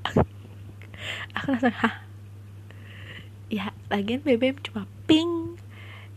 aku 1.34 1.46
langsung 1.50 1.74
hah 1.74 2.03
ya 3.54 3.70
lagian 3.86 4.26
BBM 4.26 4.58
cuma 4.66 4.90
ping. 5.06 5.54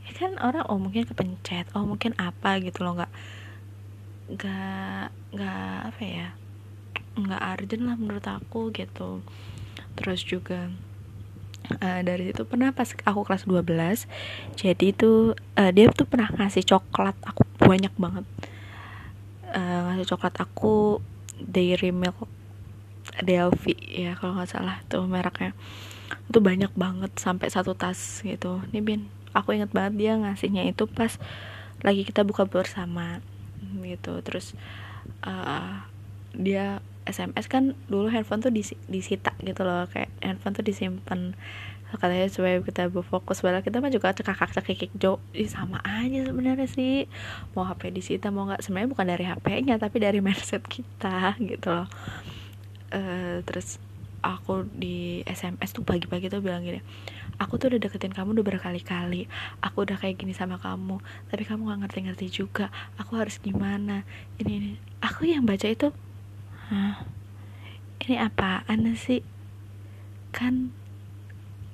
Ya 0.10 0.12
kan 0.17 0.41
orang 0.41 0.65
oh 0.65 0.82
mungkin 0.82 1.06
kepencet 1.06 1.70
oh 1.77 1.86
mungkin 1.86 2.17
apa 2.17 2.58
gitu 2.58 2.82
loh. 2.82 2.98
Nggak 2.98 3.13
nggak 4.27 5.06
nggak 5.38 5.77
apa 5.94 6.01
ya 6.01 6.27
nggak 7.17 7.41
urgent 7.58 7.84
lah 7.86 7.96
menurut 7.96 8.25
aku 8.25 8.74
gitu. 8.74 9.22
Terus 9.94 10.25
juga 10.25 10.74
uh, 11.77 12.01
dari 12.01 12.34
situ 12.34 12.41
pernah 12.50 12.74
pas 12.74 12.89
aku 12.89 13.22
kelas 13.25 13.46
12 13.46 14.10
jadi 14.58 14.86
itu 14.94 15.34
uh, 15.34 15.72
dia 15.74 15.89
tuh 15.94 16.10
pernah 16.10 16.29
ngasih 16.34 16.65
coklat 16.65 17.17
aku 17.22 17.46
banyak 17.62 17.94
banget. 17.98 18.25
Uh, 19.48 19.94
ngasih 19.94 20.10
coklat 20.17 20.36
aku 20.41 21.00
Dairy 21.38 21.94
Milk 21.94 22.25
Delphi 23.22 23.77
ya 23.77 24.17
kalau 24.20 24.38
nggak 24.38 24.50
salah 24.51 24.84
tuh 24.91 25.06
mereknya 25.08 25.56
itu 26.28 26.40
banyak 26.44 26.72
banget 26.76 27.12
sampai 27.16 27.48
satu 27.48 27.74
tas 27.74 28.22
gitu. 28.22 28.60
Nih 28.76 28.84
bin 28.84 29.02
aku 29.32 29.56
inget 29.56 29.72
banget 29.72 29.94
dia 29.96 30.14
ngasihnya 30.20 30.68
itu 30.68 30.86
pas 30.88 31.16
lagi 31.84 32.04
kita 32.04 32.28
buka 32.28 32.44
bersama 32.48 33.24
gitu. 33.84 34.20
Terus 34.24 34.54
uh, 35.24 35.88
dia 36.36 36.84
SMS 37.08 37.48
kan 37.48 37.72
dulu 37.88 38.12
handphone 38.12 38.44
tuh 38.44 38.52
disita 38.92 39.32
gitu 39.40 39.64
loh 39.64 39.88
kayak 39.88 40.12
handphone 40.20 40.56
tuh 40.56 40.66
disimpan. 40.68 41.34
Katanya 41.88 42.28
supaya 42.28 42.60
kita 42.60 42.92
berfokus 42.92 43.40
padahal 43.40 43.64
kita 43.64 43.80
mah 43.80 43.88
juga 43.88 44.12
cekakak 44.12 44.52
cekikik 44.60 44.92
jo 45.00 45.24
sama 45.48 45.80
aja 45.88 46.28
sebenarnya 46.28 46.68
sih. 46.68 47.08
Mau 47.56 47.64
HP 47.64 47.96
disita 47.96 48.28
mau 48.28 48.44
nggak 48.44 48.60
sebenarnya 48.60 48.92
bukan 48.92 49.08
dari 49.08 49.24
HP-nya 49.24 49.80
tapi 49.80 50.04
dari 50.04 50.20
mindset 50.26 50.68
kita 50.68 51.40
gitu 51.40 51.72
loh. 51.72 51.88
Uh, 52.92 53.40
terus 53.48 53.80
aku 54.28 54.68
di 54.68 55.24
SMS 55.24 55.72
tuh 55.72 55.88
pagi-pagi 55.88 56.28
tuh 56.28 56.44
bilang 56.44 56.68
gini 56.68 56.84
aku 57.38 57.62
tuh 57.62 57.70
udah 57.74 57.80
deketin 57.82 58.14
kamu 58.14 58.38
udah 58.38 58.46
berkali-kali. 58.46 59.30
Aku 59.62 59.86
udah 59.86 59.98
kayak 59.98 60.18
gini 60.22 60.34
sama 60.34 60.58
kamu 60.58 60.98
tapi 61.30 61.44
kamu 61.46 61.70
nggak 61.70 61.80
ngerti-ngerti 61.88 62.28
juga. 62.34 62.74
Aku 62.98 63.18
harus 63.18 63.38
gimana? 63.38 64.04
Ini 64.42 64.52
ini. 64.52 64.72
Aku 65.02 65.30
yang 65.30 65.46
baca 65.46 65.70
itu 65.70 65.94
Hah? 66.68 67.00
Ini 68.04 68.20
apaan 68.20 68.92
sih? 69.00 69.24
Kan 70.36 70.76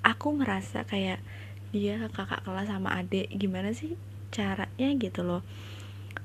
aku 0.06 0.36
merasa 0.36 0.86
kayak 0.86 1.24
dia 1.74 1.98
kakak 2.14 2.46
kelas 2.46 2.70
sama 2.70 2.94
adik 2.94 3.34
gimana 3.34 3.74
sih 3.74 3.98
caranya 4.30 4.94
gitu 5.02 5.26
loh. 5.26 5.42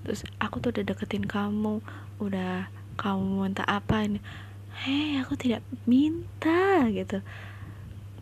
Terus 0.04 0.26
aku 0.36 0.60
tuh 0.60 0.76
udah 0.76 0.84
deketin 0.84 1.24
kamu 1.24 1.80
udah 2.18 2.68
kamu 2.98 3.46
minta 3.46 3.62
apa 3.62 4.04
ini 4.04 4.18
hei 4.84 5.18
aku 5.18 5.34
tidak 5.34 5.66
minta 5.90 6.86
gitu. 6.94 7.18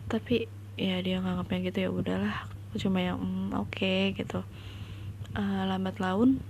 Tapi 0.09 0.49
ya 0.73 0.97
dia 1.05 1.21
nganggapnya 1.21 1.59
gitu 1.69 1.77
ya 1.85 1.89
udahlah. 1.93 2.35
Aku 2.69 2.81
cuma 2.81 3.03
yang 3.03 3.21
mm, 3.21 3.53
oke 3.53 3.69
okay, 3.69 4.17
gitu. 4.17 4.41
Uh, 5.37 5.69
lambat 5.69 6.01
laun 6.01 6.41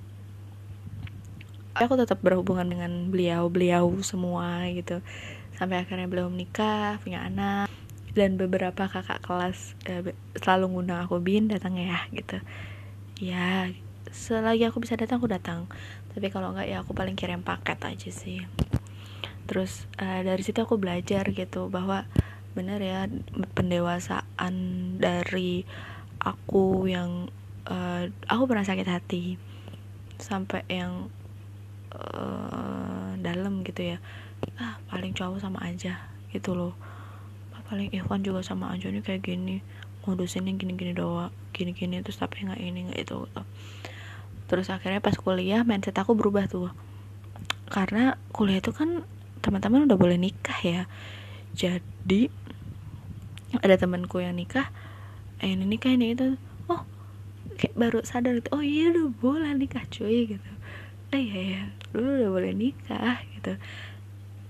aku 1.78 1.94
tetap 1.94 2.18
berhubungan 2.26 2.66
dengan 2.66 3.12
beliau-beliau 3.14 3.86
semua 4.02 4.66
gitu. 4.74 5.04
Sampai 5.58 5.82
akhirnya 5.82 6.10
beliau 6.10 6.30
menikah 6.30 6.98
punya 7.02 7.26
anak 7.26 7.70
dan 8.18 8.34
beberapa 8.34 8.90
kakak 8.90 9.22
kelas 9.22 9.78
eh, 9.86 10.16
selalu 10.42 10.74
ngundang 10.74 11.06
aku 11.06 11.22
bin 11.22 11.52
datang 11.52 11.78
ya 11.78 12.08
gitu. 12.16 12.42
Ya 13.22 13.70
selagi 14.10 14.66
aku 14.72 14.82
bisa 14.82 14.98
datang 14.98 15.22
aku 15.22 15.30
datang. 15.30 15.70
Tapi 16.16 16.34
kalau 16.34 16.56
enggak 16.56 16.72
ya 16.72 16.82
aku 16.82 16.98
paling 16.98 17.14
kirim 17.14 17.46
paket 17.46 17.78
aja 17.86 18.10
sih 18.10 18.42
terus 19.48 19.88
uh, 19.98 20.22
dari 20.22 20.44
situ 20.44 20.60
aku 20.62 20.76
belajar 20.78 21.24
gitu 21.32 21.72
bahwa 21.72 22.06
benar 22.54 22.82
ya 22.82 23.08
pendewasaan 23.56 24.54
dari 24.98 25.64
aku 26.20 26.90
yang 26.90 27.32
uh, 27.70 28.10
aku 28.28 28.44
pernah 28.50 28.66
sakit 28.66 28.88
hati 28.88 29.24
sampai 30.18 30.66
yang 30.68 31.08
uh, 31.94 33.14
dalam 33.22 33.62
gitu 33.64 33.96
ya. 33.96 33.98
Ah 34.58 34.78
paling 34.92 35.16
cowok 35.16 35.42
sama 35.42 35.64
aja 35.64 36.02
gitu 36.30 36.54
loh. 36.54 36.74
Paling 37.68 37.92
Ikhwan 37.92 38.24
juga 38.24 38.40
sama 38.48 38.72
aja 38.72 38.88
nih 38.88 39.04
kayak 39.04 39.28
gini 39.28 39.60
modusinnya 40.08 40.56
gini-gini 40.56 40.96
doang 40.96 41.36
gini-gini 41.52 42.00
terus 42.00 42.16
tapi 42.16 42.48
nggak 42.48 42.64
ini 42.64 42.88
nggak 42.88 43.00
itu 43.04 43.28
gitu. 43.28 43.44
terus 44.48 44.72
akhirnya 44.72 45.04
pas 45.04 45.12
kuliah 45.20 45.68
mindset 45.68 46.00
aku 46.00 46.16
berubah 46.16 46.48
tuh. 46.48 46.72
Karena 47.68 48.16
kuliah 48.32 48.64
itu 48.64 48.72
kan 48.72 49.04
teman-teman 49.48 49.88
udah 49.88 49.96
boleh 49.96 50.20
nikah 50.20 50.60
ya. 50.60 50.84
Jadi 51.56 52.28
ada 53.64 53.80
temanku 53.80 54.20
yang 54.20 54.36
nikah. 54.36 54.68
Eh 55.40 55.56
ini 55.56 55.64
nikah 55.64 55.96
ini 55.96 56.12
itu. 56.12 56.36
Oh 56.68 56.84
kayak 57.56 57.80
baru 57.80 58.04
sadar 58.04 58.36
itu 58.36 58.52
oh 58.52 58.60
iya 58.60 58.92
udah 58.92 59.08
boleh 59.24 59.56
nikah 59.56 59.88
cuy 59.88 60.28
gitu. 60.36 60.52
Eh 61.16 61.24
ya 61.24 61.42
ya 61.56 61.64
lu 61.96 62.20
udah 62.20 62.30
boleh 62.30 62.52
nikah 62.52 63.24
gitu. 63.40 63.56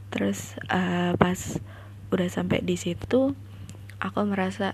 Terus 0.09 0.57
uh, 0.73 1.13
pas 1.13 1.37
udah 2.09 2.27
sampai 2.31 2.65
di 2.65 2.73
situ 2.73 3.37
aku 4.01 4.19
merasa 4.25 4.73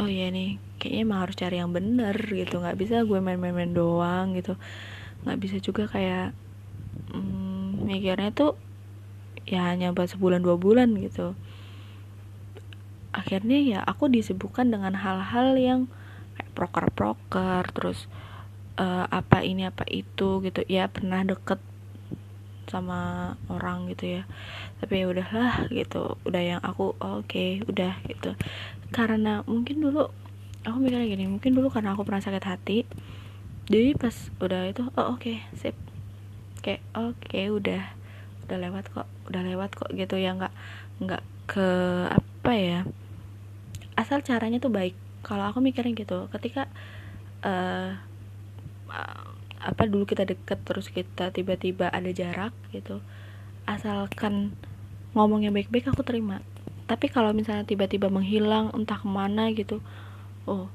oh 0.00 0.08
iya 0.08 0.32
nih 0.32 0.56
kayaknya 0.78 1.00
emang 1.04 1.20
harus 1.28 1.36
cari 1.36 1.60
yang 1.60 1.76
bener 1.76 2.16
gitu. 2.16 2.64
Nggak 2.64 2.78
bisa 2.80 3.04
gue 3.04 3.20
main-main 3.20 3.76
doang 3.76 4.32
gitu. 4.32 4.56
Nggak 5.28 5.38
bisa 5.38 5.56
juga 5.60 5.84
kayak 5.84 6.32
hmm, 7.12 7.84
mikirnya 7.84 8.32
tuh 8.32 8.56
ya 9.48 9.72
hanya 9.72 9.96
buat 9.96 10.12
sebulan 10.12 10.44
dua 10.44 10.60
bulan 10.60 10.92
gitu. 11.00 11.32
Akhirnya 13.16 13.58
ya 13.64 13.78
aku 13.80 14.12
disibukkan 14.12 14.68
dengan 14.68 14.92
hal-hal 14.92 15.56
yang 15.56 15.80
kayak 16.36 16.52
proker-proker 16.52 17.64
terus 17.72 18.06
uh, 18.76 19.08
apa 19.08 19.40
ini 19.42 19.64
apa 19.64 19.88
itu 19.88 20.44
gitu. 20.44 20.60
Ya 20.68 20.92
pernah 20.92 21.24
deket 21.24 21.58
sama 22.68 23.34
orang 23.48 23.88
gitu 23.88 24.20
ya. 24.20 24.22
Tapi 24.84 25.00
ya 25.00 25.06
udahlah 25.08 25.66
gitu 25.72 26.20
udah 26.28 26.42
yang 26.44 26.60
aku 26.60 26.92
oh, 27.00 27.24
oke 27.24 27.32
okay, 27.32 27.64
udah 27.64 27.96
gitu. 28.04 28.36
Karena 28.92 29.40
mungkin 29.48 29.80
dulu 29.80 30.12
aku 30.68 30.76
mikirnya 30.76 31.08
gini 31.08 31.24
mungkin 31.24 31.56
dulu 31.56 31.72
karena 31.72 31.96
aku 31.96 32.04
pernah 32.04 32.20
sakit 32.20 32.44
hati 32.44 32.78
jadi 33.68 33.94
pas 33.94 34.16
udah 34.40 34.68
itu 34.68 34.80
oh 34.96 35.16
oke 35.16 35.20
okay, 35.20 35.44
sip. 35.56 35.76
Kayak 36.64 36.84
oke 36.96 37.20
okay, 37.20 37.52
udah 37.52 37.97
udah 38.48 38.58
lewat 38.58 38.84
kok 38.88 39.08
udah 39.28 39.42
lewat 39.44 39.70
kok 39.76 39.92
gitu 39.92 40.16
ya 40.16 40.32
nggak 40.32 40.54
nggak 41.04 41.22
ke 41.44 41.68
apa 42.08 42.52
ya 42.56 42.80
asal 43.98 44.22
caranya 44.22 44.62
tuh 44.62 44.70
baik. 44.70 44.94
Kalau 45.26 45.50
aku 45.50 45.58
mikirnya 45.58 45.90
gitu 45.98 46.30
ketika 46.30 46.70
uh, 47.42 47.98
apa 49.58 49.82
dulu 49.90 50.06
kita 50.06 50.22
deket 50.22 50.62
terus 50.62 50.86
kita 50.88 51.34
tiba-tiba 51.34 51.90
ada 51.90 52.08
jarak 52.14 52.54
gitu 52.70 53.02
asalkan 53.66 54.54
ngomongnya 55.12 55.50
baik-baik 55.50 55.90
aku 55.90 56.06
terima. 56.06 56.40
Tapi 56.86 57.10
kalau 57.10 57.34
misalnya 57.34 57.66
tiba-tiba 57.66 58.08
menghilang 58.08 58.70
entah 58.72 58.96
ke 59.02 59.08
mana 59.10 59.50
gitu 59.52 59.82
oh 60.46 60.70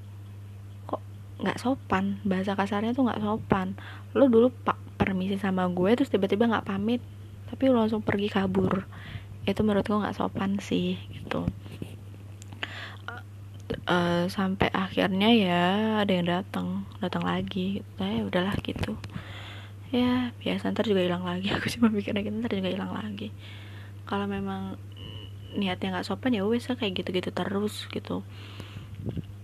kok 0.86 1.01
nggak 1.39 1.57
sopan? 1.63 2.19
Bahasa 2.27 2.59
kasarnya 2.59 2.91
tuh 2.91 3.07
nggak 3.07 3.23
sopan. 3.23 3.79
Lo 4.12 4.27
dulu 4.27 4.51
pak 4.51 4.77
permisi 4.99 5.39
sama 5.39 5.65
gue 5.71 5.95
terus 5.95 6.12
tiba-tiba 6.12 6.45
nggak 6.51 6.67
pamit 6.67 7.01
tapi 7.49 7.71
lo 7.71 7.82
langsung 7.82 8.06
pergi 8.06 8.27
kabur. 8.32 8.86
Itu 9.43 9.62
menurutku 9.63 9.95
nggak 9.95 10.15
sopan 10.15 10.60
sih 10.60 10.99
gitu. 11.12 11.47
Uh, 13.84 14.29
sampai 14.29 14.69
akhirnya 14.69 15.29
ya 15.34 15.63
ada 16.06 16.12
yang 16.13 16.27
datang 16.29 16.88
datang 17.03 17.23
lagi. 17.25 17.82
Gitu. 17.82 17.99
ya 17.99 18.21
udahlah 18.23 18.56
gitu. 18.62 18.95
Ya 19.93 20.32
biasa 20.39 20.71
ntar 20.71 20.88
juga 20.88 21.03
hilang 21.03 21.25
lagi. 21.25 21.51
Aku 21.56 21.67
cuma 21.73 21.91
mikirnya 21.91 22.23
gitu 22.23 22.38
ntar 22.39 22.53
juga 22.53 22.71
hilang 22.71 22.93
lagi. 22.95 23.34
Kalau 24.08 24.27
memang 24.27 24.77
niatnya 25.53 25.97
nggak 25.97 26.08
sopan 26.08 26.34
ya 26.34 26.43
wes 26.47 26.65
kayak 26.65 27.03
gitu-gitu 27.03 27.29
terus 27.29 27.86
gitu. 27.93 28.25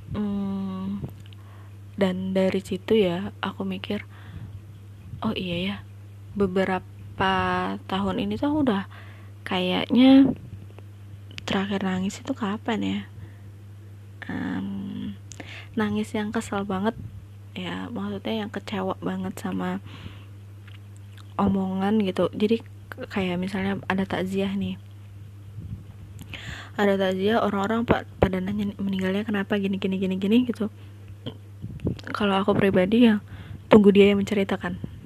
Hmm, 0.09 1.03
dan 1.99 2.31
dari 2.31 2.63
situ 2.63 2.95
ya 2.95 3.35
aku 3.43 3.67
mikir 3.67 4.07
oh 5.19 5.35
iya 5.35 5.57
ya 5.59 5.75
beberapa 6.33 6.87
tahun 7.85 8.15
ini 8.23 8.39
tuh 8.39 8.63
udah 8.63 8.87
kayaknya 9.43 10.31
terakhir 11.43 11.83
nangis 11.83 12.21
itu 12.23 12.31
kapan 12.31 12.79
ya? 12.79 12.99
Um, 14.29 15.13
nangis 15.75 16.13
yang 16.15 16.31
kesel 16.31 16.63
banget. 16.63 16.95
Ya 17.57 17.91
maksudnya 17.91 18.45
yang 18.45 18.51
kecewa 18.53 18.95
banget 19.03 19.35
sama 19.35 19.83
omongan 21.35 21.99
gitu. 22.05 22.31
Jadi 22.31 22.63
kayak 23.11 23.35
misalnya 23.41 23.81
ada 23.91 24.07
takziah 24.07 24.53
nih. 24.55 24.79
Ada 26.79 26.95
takziah 26.95 27.43
orang-orang 27.43 27.83
pada 28.19 28.37
nanya 28.39 28.71
meninggalnya 28.79 29.27
kenapa? 29.27 29.59
Gini 29.59 29.75
gini 29.75 29.99
gini 29.99 30.15
gini 30.15 30.47
gitu. 30.47 30.71
Kalau 32.15 32.39
aku 32.39 32.55
pribadi 32.55 33.11
ya 33.11 33.19
tunggu 33.69 33.93
dia 33.93 34.11
yang 34.11 34.19
menceritakan 34.19 34.98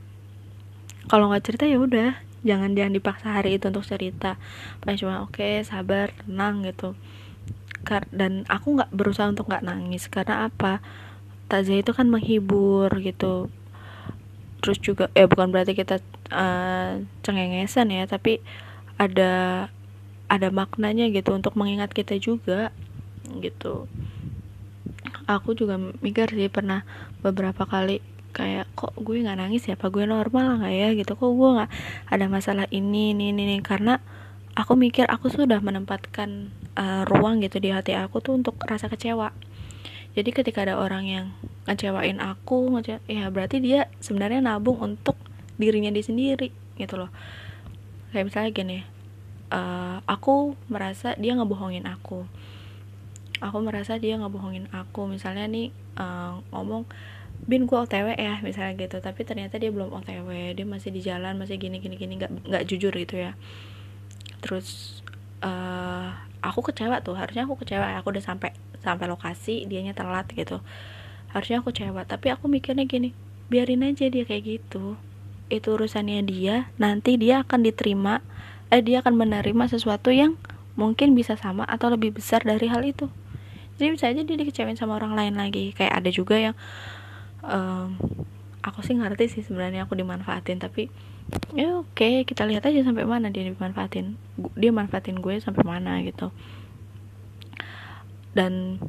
kalau 1.13 1.29
nggak 1.29 1.45
cerita 1.45 1.69
ya 1.69 1.77
udah. 1.77 2.17
Jangan 2.41 2.73
jangan 2.73 2.97
dipaksa 2.97 3.37
hari 3.37 3.61
itu 3.61 3.69
untuk 3.69 3.85
cerita. 3.85 4.41
Paling 4.81 4.97
cuma 4.97 5.21
oke 5.21 5.37
okay, 5.37 5.61
sabar 5.61 6.09
tenang 6.25 6.65
gitu. 6.65 6.97
Dan 8.09 8.49
aku 8.49 8.81
nggak 8.81 8.89
berusaha 8.89 9.29
untuk 9.29 9.45
nggak 9.45 9.61
nangis. 9.61 10.09
Karena 10.09 10.49
apa? 10.49 10.81
Takziah 11.53 11.85
itu 11.85 11.93
kan 11.93 12.09
menghibur 12.09 12.89
gitu. 12.97 13.53
Terus 14.65 14.81
juga 14.81 15.13
ya 15.13 15.29
bukan 15.29 15.53
berarti 15.53 15.77
kita 15.77 16.01
uh, 16.33 17.05
cengengesan 17.21 17.93
ya 17.93 18.09
tapi 18.09 18.41
ada 18.97 19.67
ada 20.33 20.49
maknanya 20.49 21.13
gitu 21.13 21.37
untuk 21.37 21.53
mengingat 21.53 21.93
kita 21.93 22.17
juga 22.17 22.73
gitu. 23.37 23.85
Aku 25.29 25.53
juga 25.53 25.77
mikir 25.77 26.25
sih 26.33 26.49
pernah 26.49 26.81
beberapa 27.21 27.69
kali 27.69 28.01
kayak 28.33 28.62
kok 28.83 28.99
gue 28.99 29.23
nggak 29.23 29.39
nangis 29.39 29.63
ya? 29.71 29.79
Apa 29.79 29.87
gue 29.87 30.03
normal 30.03 30.59
nggak 30.59 30.73
ya? 30.75 30.89
Gitu. 30.91 31.15
Kok 31.15 31.31
gue 31.31 31.49
nggak 31.55 31.71
ada 32.11 32.25
masalah 32.27 32.67
ini 32.67 33.15
ini 33.15 33.31
ini 33.31 33.63
karena 33.63 34.03
aku 34.59 34.75
mikir 34.75 35.07
aku 35.07 35.31
sudah 35.31 35.63
menempatkan 35.63 36.51
uh, 36.75 37.07
ruang 37.07 37.39
gitu 37.39 37.63
di 37.63 37.71
hati 37.71 37.95
aku 37.95 38.19
tuh 38.19 38.35
untuk 38.35 38.59
rasa 38.67 38.91
kecewa. 38.91 39.31
Jadi 40.13 40.29
ketika 40.29 40.61
ada 40.61 40.77
orang 40.77 41.07
yang 41.07 41.25
ngecewain 41.65 42.19
aku 42.19 42.69
ngece 42.77 42.99
ya 43.09 43.31
berarti 43.31 43.63
dia 43.63 43.89
sebenarnya 44.03 44.43
nabung 44.43 44.77
untuk 44.77 45.17
dirinya 45.57 45.89
dia 45.89 46.05
sendiri 46.05 46.53
gitu 46.77 46.99
loh. 46.99 47.09
Kayak 48.13 48.29
misalnya 48.29 48.51
gini 48.53 48.79
uh, 49.49 49.97
aku 50.05 50.53
merasa 50.69 51.17
dia 51.17 51.33
ngebohongin 51.33 51.89
aku. 51.89 52.25
Aku 53.41 53.57
merasa 53.65 53.97
dia 53.97 54.15
ngebohongin 54.21 54.69
aku. 54.69 55.09
Misalnya 55.09 55.49
nih 55.49 55.73
uh, 55.97 56.45
ngomong 56.53 56.85
bin 57.43 57.67
gue 57.67 57.75
otw 57.75 58.07
ya 58.15 58.39
misalnya 58.39 58.73
gitu. 58.79 58.97
Tapi 59.03 59.21
ternyata 59.27 59.59
dia 59.59 59.69
belum 59.69 59.91
otw 59.91 60.29
dia 60.31 60.65
masih 60.67 60.89
di 60.91 61.01
jalan 61.03 61.35
masih 61.35 61.59
gini 61.59 61.79
gini 61.83 61.95
gini. 61.99 62.19
Nggak 62.19 62.31
nggak 62.47 62.63
jujur 62.67 62.93
gitu 62.95 63.19
ya. 63.19 63.35
Terus 64.43 64.99
uh, 65.43 66.11
aku 66.43 66.71
kecewa 66.71 66.99
tuh. 67.03 67.15
Harusnya 67.15 67.47
aku 67.47 67.59
kecewa 67.59 67.95
aku 67.99 68.15
udah 68.15 68.23
sampai 68.23 68.51
sampai 68.83 69.05
lokasi 69.07 69.67
dianya 69.67 69.95
telat 69.95 70.27
gitu. 70.31 70.59
Harusnya 71.31 71.59
aku 71.63 71.71
kecewa. 71.71 72.03
Tapi 72.07 72.31
aku 72.31 72.47
mikirnya 72.51 72.87
gini 72.87 73.15
biarin 73.51 73.83
aja 73.83 74.07
dia 74.07 74.23
kayak 74.23 74.43
gitu. 74.59 74.95
Itu 75.51 75.75
urusannya 75.75 76.23
dia. 76.25 76.71
Nanti 76.79 77.19
dia 77.19 77.43
akan 77.43 77.63
diterima 77.63 78.23
eh 78.73 78.81
dia 78.81 79.05
akan 79.05 79.13
menerima 79.19 79.69
sesuatu 79.69 80.09
yang 80.09 80.33
mungkin 80.73 81.13
bisa 81.13 81.37
sama 81.37 81.61
atau 81.69 81.93
lebih 81.93 82.17
besar 82.17 82.41
dari 82.41 82.65
hal 82.65 82.81
itu. 82.81 83.05
Jadi 83.77 83.89
bisa 83.93 84.05
aja 84.09 84.21
dia 84.21 84.37
dikecewain 84.37 84.77
sama 84.77 84.97
orang 84.97 85.13
lain 85.13 85.37
lagi. 85.37 85.73
Kayak 85.73 86.01
ada 86.01 86.09
juga 86.09 86.35
yang 86.37 86.55
um, 87.43 87.99
aku 88.63 88.79
sih 88.81 88.95
ngerti 88.95 89.27
sih 89.27 89.43
sebenarnya 89.43 89.85
aku 89.85 89.99
dimanfaatin 89.99 90.57
tapi 90.63 90.87
ya 91.55 91.79
oke 91.79 91.95
okay, 91.95 92.23
kita 92.23 92.47
lihat 92.47 92.63
aja 92.67 92.83
sampai 92.83 93.03
mana 93.03 93.29
dia 93.29 93.43
dimanfaatin. 93.47 94.15
Dia 94.55 94.71
manfaatin 94.71 95.19
gue 95.19 95.39
sampai 95.43 95.63
mana 95.67 95.99
gitu. 96.07 96.31
Dan 98.33 98.81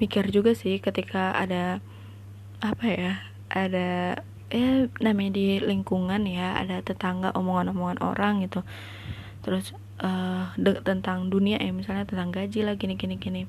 mikir 0.00 0.30
juga 0.30 0.54
sih 0.56 0.78
ketika 0.78 1.34
ada 1.36 1.82
apa 2.64 2.86
ya 2.88 3.12
ada 3.50 4.20
ya 4.48 4.88
namanya 5.02 5.36
di 5.36 5.60
lingkungan 5.60 6.24
ya 6.24 6.56
ada 6.56 6.80
tetangga 6.80 7.34
omongan-omongan 7.34 7.98
orang 8.00 8.46
gitu. 8.46 8.62
Terus 9.42 9.74
uh, 10.02 10.52
tentang 10.82 11.28
dunia 11.28 11.58
ya 11.60 11.70
misalnya 11.74 12.06
tentang 12.08 12.30
gaji 12.32 12.66
lah 12.66 12.74
gini 12.78 12.94
gini 12.98 13.16
gini 13.16 13.42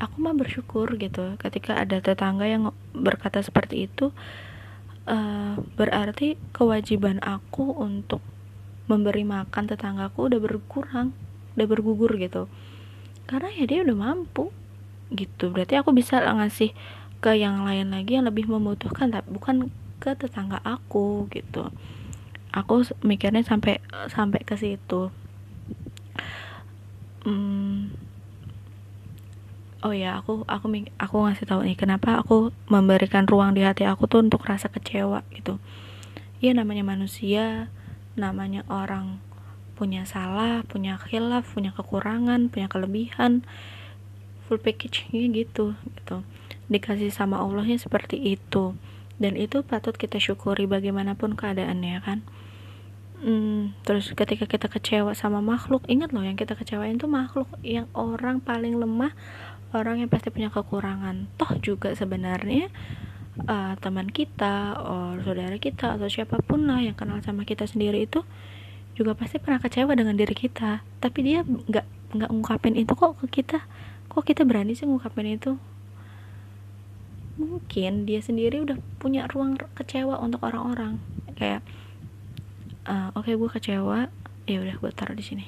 aku 0.00 0.16
mah 0.20 0.36
bersyukur 0.36 0.90
gitu. 1.00 1.36
Ketika 1.40 1.80
ada 1.80 2.00
tetangga 2.00 2.44
yang 2.44 2.72
berkata 2.92 3.40
seperti 3.40 3.88
itu 3.88 4.12
uh, 5.08 5.56
berarti 5.78 6.36
kewajiban 6.52 7.22
aku 7.22 7.72
untuk 7.76 8.20
memberi 8.86 9.26
makan 9.26 9.66
tetanggaku 9.66 10.30
udah 10.30 10.40
berkurang 10.42 11.10
udah 11.56 11.66
bergugur 11.66 12.12
gitu. 12.20 12.46
Karena 13.26 13.50
ya 13.50 13.64
dia 13.66 13.82
udah 13.82 13.96
mampu 13.96 14.52
gitu. 15.10 15.50
Berarti 15.50 15.80
aku 15.80 15.90
bisa 15.96 16.22
ngasih 16.22 16.76
ke 17.18 17.32
yang 17.34 17.64
lain 17.64 17.90
lagi 17.90 18.20
yang 18.20 18.28
lebih 18.28 18.46
membutuhkan 18.46 19.08
tapi 19.10 19.26
bukan 19.32 19.72
ke 19.98 20.12
tetangga 20.14 20.60
aku 20.62 21.26
gitu. 21.32 21.72
Aku 22.52 22.84
mikirnya 23.02 23.42
sampai 23.42 23.80
sampai 24.12 24.40
ke 24.44 24.54
situ. 24.54 25.10
Hmm, 27.26 27.90
oh 29.84 29.92
ya 29.92 30.20
aku 30.20 30.46
aku 30.48 30.66
aku 30.96 31.14
ngasih 31.28 31.44
tahu 31.44 31.60
nih 31.66 31.76
kenapa 31.76 32.20
aku 32.20 32.54
memberikan 32.70 33.28
ruang 33.28 33.52
di 33.52 33.64
hati 33.64 33.84
aku 33.84 34.08
tuh 34.08 34.24
untuk 34.24 34.44
rasa 34.46 34.72
kecewa 34.72 35.26
gitu. 35.34 35.60
Ya 36.40 36.52
namanya 36.56 36.84
manusia 36.84 37.68
namanya 38.16 38.64
orang 38.72 39.20
punya 39.76 40.08
salah 40.08 40.64
punya 40.64 40.96
khilaf 40.96 41.52
punya 41.52 41.68
kekurangan 41.76 42.48
punya 42.48 42.64
kelebihan 42.72 43.44
full 44.48 44.62
package-nya 44.62 45.28
gitu 45.34 45.76
gitu. 45.76 46.24
Dikasih 46.72 47.12
sama 47.12 47.42
Allahnya 47.42 47.76
seperti 47.76 48.16
itu. 48.16 48.78
Dan 49.16 49.32
itu 49.36 49.64
patut 49.64 49.96
kita 49.96 50.20
syukuri 50.20 50.68
bagaimanapun 50.68 51.40
keadaannya 51.40 51.98
kan? 52.04 52.20
Hmm, 53.16 53.72
terus 53.80 54.12
ketika 54.12 54.44
kita 54.44 54.68
kecewa 54.68 55.16
sama 55.16 55.40
makhluk 55.40 55.88
ingat 55.88 56.12
loh 56.12 56.20
yang 56.20 56.36
kita 56.36 56.52
kecewain 56.52 57.00
tuh 57.00 57.08
makhluk 57.08 57.48
yang 57.64 57.88
orang 57.96 58.44
paling 58.44 58.76
lemah 58.76 59.16
orang 59.76 60.00
yang 60.00 60.10
pasti 60.10 60.32
punya 60.32 60.48
kekurangan. 60.48 61.28
Toh 61.36 61.52
juga 61.60 61.92
sebenarnya 61.92 62.72
uh, 63.44 63.76
teman 63.76 64.08
kita 64.08 64.80
atau 64.80 65.20
saudara 65.20 65.56
kita 65.60 66.00
atau 66.00 66.08
siapa 66.08 66.40
pun 66.40 66.64
lah 66.64 66.80
yang 66.80 66.96
kenal 66.96 67.20
sama 67.20 67.44
kita 67.44 67.68
sendiri 67.68 68.08
itu 68.08 68.24
juga 68.96 69.12
pasti 69.12 69.36
pernah 69.36 69.60
kecewa 69.60 69.92
dengan 69.92 70.16
diri 70.16 70.32
kita. 70.32 70.80
Tapi 71.04 71.18
dia 71.20 71.44
nggak 71.44 72.16
nggak 72.16 72.30
ngungkapin 72.32 72.74
itu 72.80 72.92
kok 72.96 73.20
ke 73.20 73.42
kita. 73.42 73.60
Kok 74.08 74.24
kita 74.24 74.48
berani 74.48 74.72
sih 74.72 74.88
ngungkapin 74.88 75.36
itu? 75.36 75.60
Mungkin 77.36 78.08
dia 78.08 78.24
sendiri 78.24 78.64
udah 78.64 78.80
punya 78.96 79.28
ruang 79.28 79.60
kecewa 79.76 80.16
untuk 80.24 80.40
orang-orang. 80.48 80.96
Kayak 81.36 81.60
uh, 82.88 83.12
oke 83.12 83.28
okay, 83.28 83.34
gue 83.36 83.50
kecewa 83.52 84.08
ya 84.48 84.58
udah 84.64 84.76
gue 84.80 84.90
taruh 84.96 85.12
di 85.12 85.24
sini. 85.26 85.46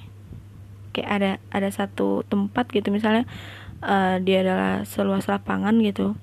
Kayak 0.92 1.08
ada 1.08 1.30
ada 1.48 1.68
satu 1.72 2.20
tempat 2.28 2.68
gitu 2.68 2.92
misalnya 2.92 3.24
uh, 3.82 4.16
dia 4.22 4.42
adalah 4.42 4.82
seluas 4.86 5.26
lapangan 5.26 5.76
gitu. 5.82 6.14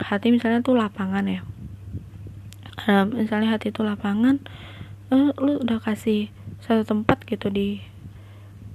Hati 0.00 0.32
misalnya 0.32 0.64
tuh 0.64 0.78
lapangan 0.78 1.26
ya. 1.28 1.42
Uh, 2.88 3.04
misalnya 3.04 3.52
hati 3.52 3.68
itu 3.68 3.84
lapangan 3.84 4.40
uh, 5.12 5.36
lu 5.36 5.60
udah 5.60 5.84
kasih 5.84 6.32
satu 6.64 6.88
tempat 6.88 7.28
gitu 7.28 7.52
di 7.52 7.84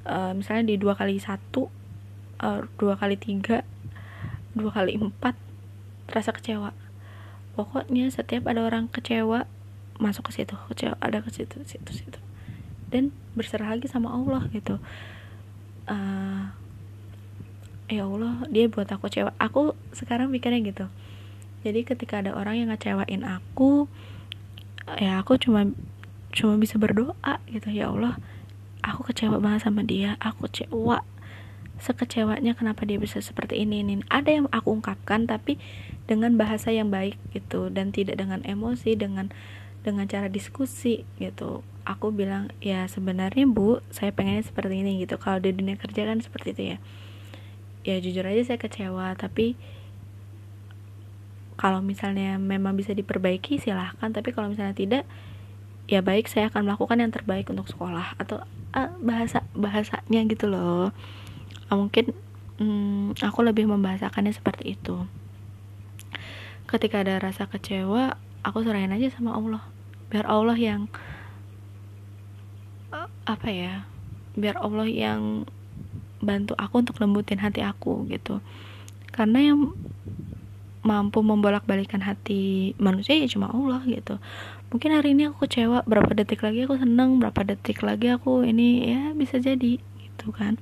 uh, 0.06 0.38
misalnya 0.38 0.70
di 0.70 0.76
dua 0.78 0.94
kali 0.94 1.18
satu 1.18 1.74
dua 2.78 2.94
kali 3.00 3.18
tiga 3.18 3.66
dua 4.54 4.70
kali 4.70 4.94
empat 5.00 5.34
terasa 6.06 6.30
kecewa. 6.30 6.78
Pokoknya 7.58 8.12
setiap 8.12 8.46
ada 8.52 8.62
orang 8.62 8.92
kecewa 8.92 9.50
masuk 9.98 10.30
ke 10.30 10.44
situ. 10.44 10.54
Kecewa 10.70 11.00
ada 11.02 11.24
ke 11.26 11.34
situ 11.34 11.58
situ 11.66 11.92
situ. 11.96 12.20
Dan 12.94 13.16
berserah 13.34 13.74
lagi 13.74 13.90
sama 13.90 14.14
Allah 14.14 14.46
gitu. 14.54 14.78
Uh, 15.90 16.54
ya 17.86 18.10
Allah 18.10 18.42
dia 18.50 18.66
buat 18.66 18.90
aku 18.90 19.10
kecewa 19.10 19.32
aku 19.38 19.78
sekarang 19.94 20.34
mikirnya 20.34 20.62
gitu. 20.66 20.86
Jadi 21.66 21.82
ketika 21.86 22.22
ada 22.22 22.38
orang 22.38 22.62
yang 22.62 22.70
ngecewain 22.70 23.26
aku 23.26 23.90
ya 25.02 25.22
aku 25.22 25.38
cuma 25.42 25.70
cuma 26.34 26.58
bisa 26.58 26.78
berdoa 26.78 27.42
gitu. 27.50 27.70
Ya 27.70 27.90
Allah 27.90 28.18
aku 28.82 29.10
kecewa 29.10 29.38
banget 29.42 29.66
sama 29.66 29.82
dia 29.86 30.18
aku 30.22 30.50
kecewa 30.50 31.02
sekecewanya 31.76 32.56
kenapa 32.56 32.88
dia 32.88 32.98
bisa 32.98 33.22
seperti 33.22 33.62
ini 33.62 33.86
ini. 33.86 34.02
Ada 34.10 34.42
yang 34.42 34.46
aku 34.50 34.82
ungkapkan 34.82 35.30
tapi 35.30 35.62
dengan 36.06 36.38
bahasa 36.38 36.70
yang 36.70 36.90
baik 36.90 37.18
gitu 37.34 37.70
dan 37.74 37.90
tidak 37.94 38.18
dengan 38.22 38.42
emosi 38.46 38.98
dengan 38.98 39.30
dengan 39.86 40.10
cara 40.10 40.26
diskusi 40.30 41.06
gitu. 41.22 41.62
Aku 41.86 42.10
bilang 42.10 42.50
ya 42.58 42.90
sebenarnya 42.90 43.46
bu 43.46 43.78
saya 43.94 44.10
pengennya 44.10 44.42
seperti 44.42 44.82
ini 44.82 45.06
gitu. 45.06 45.22
Kalau 45.22 45.38
di 45.38 45.54
dunia 45.54 45.78
kerja 45.78 46.10
kan 46.10 46.18
seperti 46.22 46.58
itu 46.58 46.64
ya 46.74 46.80
ya 47.86 48.02
jujur 48.02 48.26
aja 48.26 48.42
saya 48.42 48.58
kecewa 48.58 49.14
tapi 49.14 49.54
kalau 51.56 51.80
misalnya 51.80 52.36
memang 52.36 52.76
bisa 52.76 52.92
diperbaiki 52.92 53.58
silahkan. 53.60 54.12
Tapi 54.12 54.36
kalau 54.36 54.52
misalnya 54.52 54.76
tidak 54.76 55.04
ya 55.86 56.02
baik 56.02 56.28
saya 56.28 56.50
akan 56.50 56.66
melakukan 56.66 56.98
yang 56.98 57.14
terbaik 57.14 57.46
untuk 57.48 57.70
sekolah 57.70 58.18
atau 58.18 58.42
uh, 58.76 58.92
bahasa 59.00 59.48
bahasanya 59.56 60.28
gitu 60.28 60.52
loh. 60.52 60.92
Mungkin 61.72 62.12
um, 62.60 63.16
aku 63.18 63.40
lebih 63.42 63.66
membahasakannya 63.72 64.36
seperti 64.36 64.76
itu. 64.76 65.08
Ketika 66.68 67.02
ada 67.08 67.18
rasa 67.24 67.48
kecewa 67.48 68.20
aku 68.44 68.62
serahin 68.62 68.94
aja 68.94 69.10
sama 69.10 69.34
Allah. 69.34 69.64
Biar 70.12 70.28
Allah 70.28 70.60
yang 70.60 70.92
uh, 72.92 73.10
apa 73.26 73.48
ya 73.50 73.88
biar 74.36 74.60
Allah 74.60 74.92
yang 74.92 75.48
bantu 76.26 76.58
aku 76.58 76.82
untuk 76.82 76.98
lembutin 77.00 77.40
hati 77.40 77.62
aku 77.62 78.10
gitu. 78.10 78.42
Karena 79.14 79.40
yang 79.54 79.72
mampu 80.86 81.26
membolak-balikan 81.26 82.06
hati 82.06 82.74
manusia 82.78 83.18
ya 83.18 83.26
cuma 83.26 83.50
Allah 83.50 83.82
gitu. 83.90 84.22
Mungkin 84.70 84.94
hari 84.94 85.18
ini 85.18 85.30
aku 85.30 85.50
kecewa 85.50 85.82
berapa 85.86 86.14
detik 86.14 86.46
lagi 86.46 86.66
aku 86.66 86.78
seneng 86.78 87.18
berapa 87.18 87.42
detik 87.42 87.82
lagi 87.82 88.14
aku 88.14 88.46
ini 88.46 88.94
ya 88.94 89.02
bisa 89.18 89.42
jadi 89.42 89.82
gitu 89.82 90.28
kan. 90.34 90.62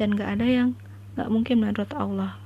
Dan 0.00 0.16
gak 0.16 0.40
ada 0.40 0.46
yang 0.48 0.78
gak 1.16 1.28
mungkin 1.28 1.60
menurut 1.60 1.90
Allah. 1.92 2.40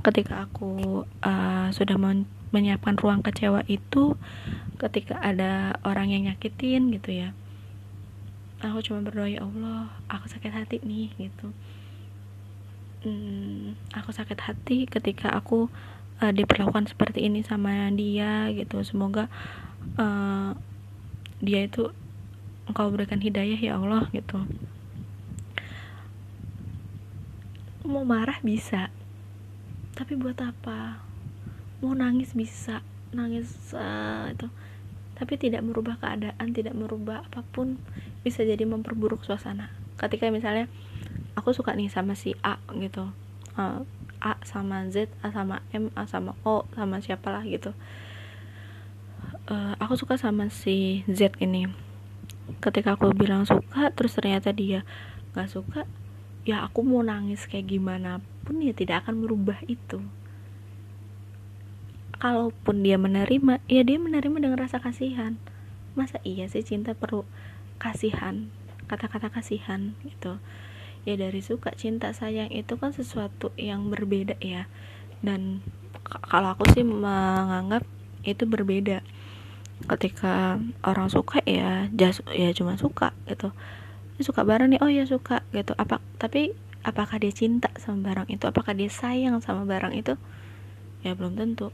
Ketika 0.00 0.46
aku 0.46 1.02
uh, 1.24 1.68
sudah 1.74 1.98
men 1.98 2.24
menyiapkan 2.54 2.94
ruang 2.96 3.20
kecewa 3.26 3.66
itu 3.66 4.14
ketika 4.78 5.18
ada 5.18 5.76
orang 5.82 6.14
yang 6.14 6.30
nyakitin 6.30 6.94
gitu 6.94 7.10
ya 7.12 7.34
aku 8.64 8.80
cuma 8.80 9.04
berdoa 9.04 9.28
ya 9.28 9.44
Allah 9.44 9.92
aku 10.08 10.26
sakit 10.32 10.52
hati 10.52 10.76
nih 10.80 11.12
gitu. 11.20 11.52
Hmm, 13.04 13.76
aku 13.92 14.10
sakit 14.10 14.38
hati 14.40 14.88
ketika 14.88 15.30
aku 15.30 15.68
uh, 16.24 16.32
diperlakukan 16.32 16.88
seperti 16.88 17.28
ini 17.28 17.44
sama 17.44 17.92
dia 17.92 18.48
gitu. 18.56 18.80
Semoga 18.80 19.28
uh, 20.00 20.56
dia 21.44 21.68
itu 21.68 21.92
engkau 22.66 22.88
berikan 22.90 23.20
hidayah 23.20 23.60
ya 23.60 23.76
Allah 23.76 24.08
gitu. 24.10 24.40
Mau 27.86 28.02
marah 28.02 28.40
bisa 28.42 28.90
tapi 29.96 30.12
buat 30.12 30.36
apa? 30.42 31.00
Mau 31.80 31.92
nangis 31.92 32.32
bisa 32.32 32.80
nangis 33.12 33.52
uh, 33.76 34.32
itu. 34.32 34.48
Tapi 35.16 35.32
tidak 35.40 35.64
merubah 35.64 35.96
keadaan 35.96 36.52
tidak 36.52 36.76
merubah 36.76 37.24
apa 37.24 37.40
pun 37.48 37.80
bisa 38.26 38.42
jadi 38.42 38.66
memperburuk 38.66 39.22
suasana. 39.22 39.70
Ketika 39.94 40.26
misalnya 40.34 40.66
aku 41.38 41.54
suka 41.54 41.78
nih 41.78 41.86
sama 41.86 42.18
si 42.18 42.34
A 42.42 42.58
gitu 42.74 43.06
uh, 43.54 43.86
A 44.18 44.34
sama 44.42 44.82
Z 44.90 45.06
A 45.22 45.30
sama 45.30 45.62
M 45.70 45.94
A 45.94 46.10
sama 46.10 46.34
O 46.42 46.66
sama 46.74 46.98
siapalah 46.98 47.46
gitu. 47.46 47.70
Uh, 49.46 49.78
aku 49.78 49.94
suka 49.94 50.18
sama 50.18 50.50
si 50.50 51.06
Z 51.06 51.38
ini. 51.38 51.70
Ketika 52.58 52.98
aku 52.98 53.14
bilang 53.14 53.46
suka 53.46 53.94
terus 53.94 54.18
ternyata 54.18 54.50
dia 54.50 54.82
nggak 55.38 55.46
suka 55.46 55.86
ya 56.42 56.66
aku 56.66 56.82
mau 56.82 57.02
nangis 57.02 57.46
kayak 57.46 57.70
gimana 57.70 58.18
pun 58.42 58.58
ya 58.58 58.74
tidak 58.74 59.06
akan 59.06 59.22
merubah 59.22 59.62
itu. 59.70 60.02
Kalaupun 62.18 62.82
dia 62.82 62.98
menerima 62.98 63.62
ya 63.70 63.86
dia 63.86 63.98
menerima 64.02 64.36
dengan 64.42 64.58
rasa 64.58 64.82
kasihan. 64.82 65.38
Masa 65.94 66.18
iya 66.26 66.50
sih 66.50 66.66
cinta 66.66 66.92
perlu 66.92 67.22
kasihan 67.76 68.48
kata-kata 68.86 69.28
kasihan 69.30 69.92
gitu. 70.06 70.38
Ya 71.06 71.14
dari 71.14 71.38
suka 71.42 71.74
cinta 71.74 72.10
sayang 72.10 72.50
itu 72.50 72.74
kan 72.78 72.90
sesuatu 72.90 73.54
yang 73.54 73.90
berbeda 73.90 74.38
ya. 74.42 74.66
Dan 75.22 75.62
kalau 76.06 76.54
aku 76.54 76.66
sih 76.74 76.82
menganggap 76.82 77.86
itu 78.26 78.46
berbeda. 78.46 79.02
Ketika 79.86 80.56
orang 80.82 81.12
suka 81.12 81.44
ya 81.44 81.86
jas 81.94 82.24
ya 82.32 82.50
cuma 82.54 82.74
suka 82.78 83.14
gitu. 83.30 83.54
Suka 84.18 84.42
barang 84.42 84.72
nih 84.72 84.80
oh 84.82 84.90
ya 84.90 85.04
suka 85.06 85.46
gitu. 85.54 85.76
Apa 85.78 86.02
tapi 86.18 86.56
apakah 86.82 87.18
dia 87.22 87.34
cinta 87.34 87.70
sama 87.78 88.10
barang 88.10 88.30
itu? 88.32 88.46
Apakah 88.46 88.74
dia 88.74 88.90
sayang 88.90 89.38
sama 89.42 89.62
barang 89.66 89.94
itu? 89.94 90.18
Ya 91.06 91.14
belum 91.14 91.38
tentu 91.38 91.70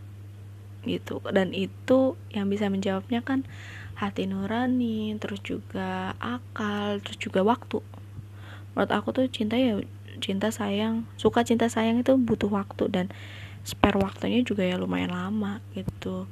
gitu. 0.84 1.22
Dan 1.30 1.54
itu 1.54 2.18
yang 2.34 2.50
bisa 2.50 2.68
menjawabnya 2.68 3.22
kan 3.22 3.46
hati 3.98 4.26
nurani 4.26 5.14
terus 5.20 5.40
juga 5.44 6.16
akal 6.18 6.98
terus 7.04 7.18
juga 7.20 7.44
waktu. 7.44 7.80
Menurut 8.72 8.92
aku 8.92 9.08
tuh 9.12 9.26
cinta 9.28 9.60
ya 9.60 9.78
cinta 10.20 10.48
sayang 10.52 11.08
suka 11.16 11.42
cinta 11.42 11.66
sayang 11.66 12.00
itu 12.00 12.14
butuh 12.16 12.48
waktu 12.52 12.88
dan 12.88 13.06
spare 13.62 13.98
waktunya 13.98 14.42
juga 14.42 14.66
ya 14.66 14.76
lumayan 14.80 15.12
lama 15.12 15.62
gitu. 15.76 16.26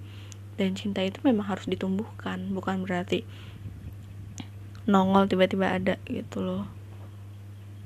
Dan 0.60 0.76
cinta 0.76 1.00
itu 1.00 1.20
memang 1.24 1.48
harus 1.48 1.64
ditumbuhkan 1.64 2.52
bukan 2.52 2.84
berarti 2.84 3.24
nongol 4.90 5.30
tiba-tiba 5.30 5.70
ada 5.70 5.94
gitu 6.08 6.42
loh. 6.42 6.64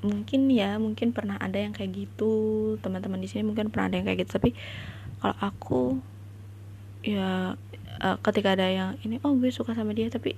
Mungkin 0.05 0.51
ya 0.51 0.77
mungkin 0.77 1.15
pernah 1.15 1.39
ada 1.41 1.57
yang 1.57 1.73
kayak 1.73 1.93
gitu 1.93 2.75
teman-teman 2.81 3.21
di 3.21 3.29
sini 3.29 3.47
mungkin 3.47 3.71
pernah 3.71 3.89
ada 3.89 3.95
yang 4.01 4.05
kayak 4.07 4.27
gitu. 4.27 4.31
Tapi 4.37 4.49
kalau 5.21 5.35
aku 5.39 5.81
ya 7.05 7.53
uh, 8.01 8.17
ketika 8.23 8.55
ada 8.55 8.67
yang 8.67 8.89
ini 9.03 9.21
oh 9.23 9.35
gue 9.35 9.51
suka 9.51 9.75
sama 9.75 9.95
dia 9.95 10.11
tapi 10.11 10.35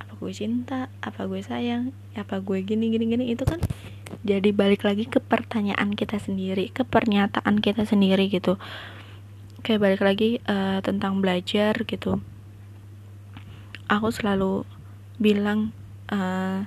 apa 0.00 0.16
gue 0.16 0.32
cinta? 0.32 0.88
Apa 1.00 1.28
gue 1.28 1.40
sayang? 1.40 1.92
Apa 2.16 2.40
gue 2.40 2.60
gini 2.64 2.92
gini 2.92 3.04
gini? 3.08 3.24
Itu 3.32 3.44
kan 3.44 3.60
jadi 4.20 4.52
balik 4.52 4.84
lagi 4.84 5.08
ke 5.08 5.22
pertanyaan 5.22 5.96
kita 5.96 6.20
sendiri 6.20 6.68
ke 6.74 6.84
pernyataan 6.84 7.62
kita 7.62 7.88
sendiri 7.88 8.28
gitu. 8.28 8.60
Kayak 9.64 9.80
balik 9.80 10.02
lagi 10.04 10.30
uh, 10.48 10.80
tentang 10.80 11.20
belajar 11.20 11.76
gitu. 11.84 12.20
Aku 13.90 14.08
selalu 14.14 14.64
bilang 15.20 15.74
uh, 16.08 16.64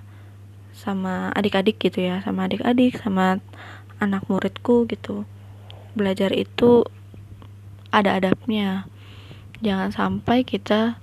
sama 0.73 1.29
adik-adik 1.37 1.77
gitu 1.77 2.01
ya 2.01 2.21
sama 2.25 2.49
adik-adik 2.49 2.97
sama 2.97 3.37
anak 4.01 4.25
muridku 4.29 4.89
gitu. 4.89 5.25
Belajar 5.93 6.33
itu 6.33 6.85
ada 7.93 8.17
adabnya 8.17 8.89
jangan 9.63 9.89
sampai 9.95 10.43
kita 10.43 10.99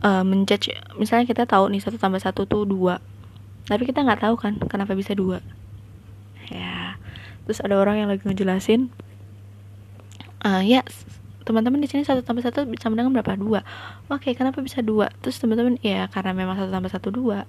uh, 0.00 0.22
menjudge 0.22 0.70
misalnya 0.94 1.26
kita 1.26 1.44
tahu 1.44 1.68
nih 1.74 1.82
satu 1.82 1.98
tambah 1.98 2.22
satu 2.22 2.46
tuh 2.46 2.62
dua. 2.64 3.02
Tapi 3.66 3.82
kita 3.88 4.06
nggak 4.06 4.22
tahu 4.22 4.34
kan 4.38 4.56
kenapa 4.70 4.94
bisa 4.94 5.12
dua. 5.12 5.42
Ya 6.48 6.96
terus 7.44 7.60
ada 7.60 7.76
orang 7.76 8.00
yang 8.00 8.08
lagi 8.08 8.24
ngejelasin 8.24 8.88
uh, 10.48 10.64
ya 10.64 10.80
teman-teman 11.44 11.76
di 11.76 11.88
sini 11.88 12.08
satu 12.08 12.24
tambah 12.24 12.40
satu 12.40 12.64
sama 12.80 12.94
dengan 12.96 13.12
berapa? 13.12 13.36
Dua. 13.36 13.60
Oke 14.08 14.32
kenapa 14.32 14.64
bisa 14.64 14.80
dua? 14.80 15.12
Terus 15.20 15.36
teman-teman 15.42 15.76
ya 15.84 16.08
karena 16.08 16.32
memang 16.32 16.56
satu 16.56 16.70
tambah 16.72 16.92
satu 16.92 17.08
dua. 17.12 17.44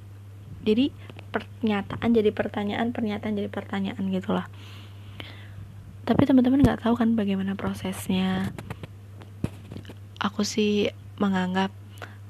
Jadi 0.66 0.92
pernyataan 1.32 2.10
jadi 2.12 2.32
pertanyaan 2.32 2.92
pernyataan 2.92 3.36
jadi 3.38 3.48
pertanyaan 3.52 4.04
gitulah. 4.12 4.48
Tapi 6.06 6.22
teman-teman 6.28 6.62
nggak 6.62 6.86
tahu 6.86 7.00
kan 7.00 7.16
bagaimana 7.16 7.56
prosesnya 7.56 8.52
aku 10.26 10.42
sih 10.42 10.90
menganggap 11.22 11.70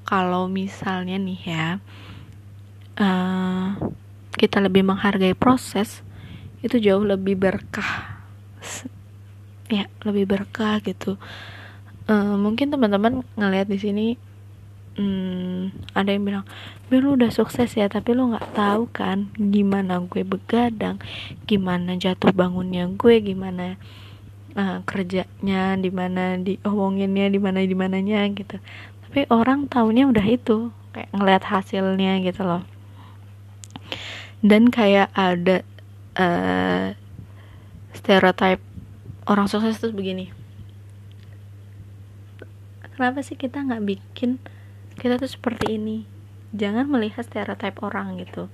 kalau 0.04 0.52
misalnya 0.52 1.16
nih 1.16 1.42
ya 1.48 1.68
uh, 3.00 3.80
kita 4.36 4.60
lebih 4.60 4.84
menghargai 4.84 5.34
proses 5.34 6.04
itu 6.60 6.76
jauh 6.82 7.08
lebih 7.08 7.40
berkah. 7.40 8.20
Ya 9.72 9.90
lebih 10.06 10.30
berkah 10.30 10.78
gitu. 10.84 11.18
Uh, 12.06 12.38
mungkin 12.38 12.70
teman-teman 12.70 13.26
ngelihat 13.34 13.66
di 13.66 13.80
sini 13.82 14.08
hmm, 15.00 15.74
ada 15.98 16.10
yang 16.14 16.24
bilang 16.24 16.46
Bil 16.86 17.02
lu 17.02 17.18
udah 17.18 17.34
sukses 17.34 17.74
ya 17.74 17.90
tapi 17.90 18.14
lu 18.14 18.30
nggak 18.30 18.54
tahu 18.54 18.86
kan 18.94 19.34
gimana 19.34 19.98
gue 20.06 20.22
begadang 20.22 21.02
gimana 21.50 21.98
jatuh 21.98 22.30
bangunnya 22.30 22.86
gue 22.94 23.16
gimana 23.26 23.82
uh, 24.56 24.82
kerjanya 24.88 25.76
di 25.78 25.92
mana 25.92 26.40
diomonginnya 26.40 27.28
di 27.30 27.40
mana 27.40 27.60
di 27.62 27.76
mananya 27.78 28.26
gitu. 28.32 28.58
Tapi 29.08 29.28
orang 29.30 29.68
tahunya 29.70 30.10
udah 30.10 30.26
itu 30.26 30.72
kayak 30.96 31.12
ngelihat 31.12 31.44
hasilnya 31.46 32.24
gitu 32.24 32.42
loh. 32.44 32.64
Dan 34.42 34.72
kayak 34.72 35.12
ada 35.14 35.62
uh, 36.18 36.96
stereotype 37.96 38.64
orang 39.28 39.48
sukses 39.52 39.78
tuh 39.78 39.92
begini. 39.94 40.32
Kenapa 42.96 43.20
sih 43.22 43.36
kita 43.36 43.60
nggak 43.60 43.84
bikin 43.84 44.40
kita 44.96 45.20
tuh 45.20 45.28
seperti 45.28 45.76
ini? 45.76 46.08
Jangan 46.56 46.88
melihat 46.88 47.28
stereotype 47.28 47.84
orang 47.84 48.16
gitu 48.24 48.48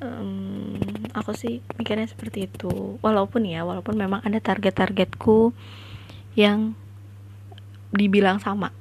um, 0.00 0.76
aku 1.12 1.32
sih 1.36 1.64
mikirnya 1.76 2.08
seperti 2.08 2.48
itu. 2.48 2.98
Walaupun 3.00 3.46
ya 3.46 3.62
walaupun 3.64 3.96
memang 3.96 4.20
ada 4.24 4.40
target-targetku 4.40 5.52
yang 6.34 6.74
dibilang 7.92 8.38
sama 8.38 8.72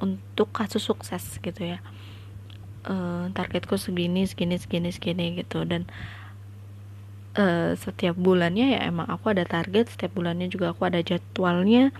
untuk 0.00 0.50
kasus 0.50 0.82
sukses 0.84 1.38
gitu 1.40 1.76
ya. 1.76 1.78
Uh, 2.84 3.32
targetku 3.32 3.80
segini 3.80 4.28
segini 4.28 4.60
segini 4.60 4.90
segini 4.92 5.40
gitu. 5.40 5.64
Dan 5.64 5.88
uh, 7.38 7.72
setiap 7.78 8.16
bulannya 8.18 8.78
ya 8.78 8.80
emang 8.88 9.06
aku 9.10 9.32
ada 9.32 9.44
target 9.46 9.92
setiap 9.92 10.16
bulannya 10.16 10.50
juga 10.50 10.72
aku 10.72 10.88
ada 10.88 11.00
jadwalnya 11.00 11.94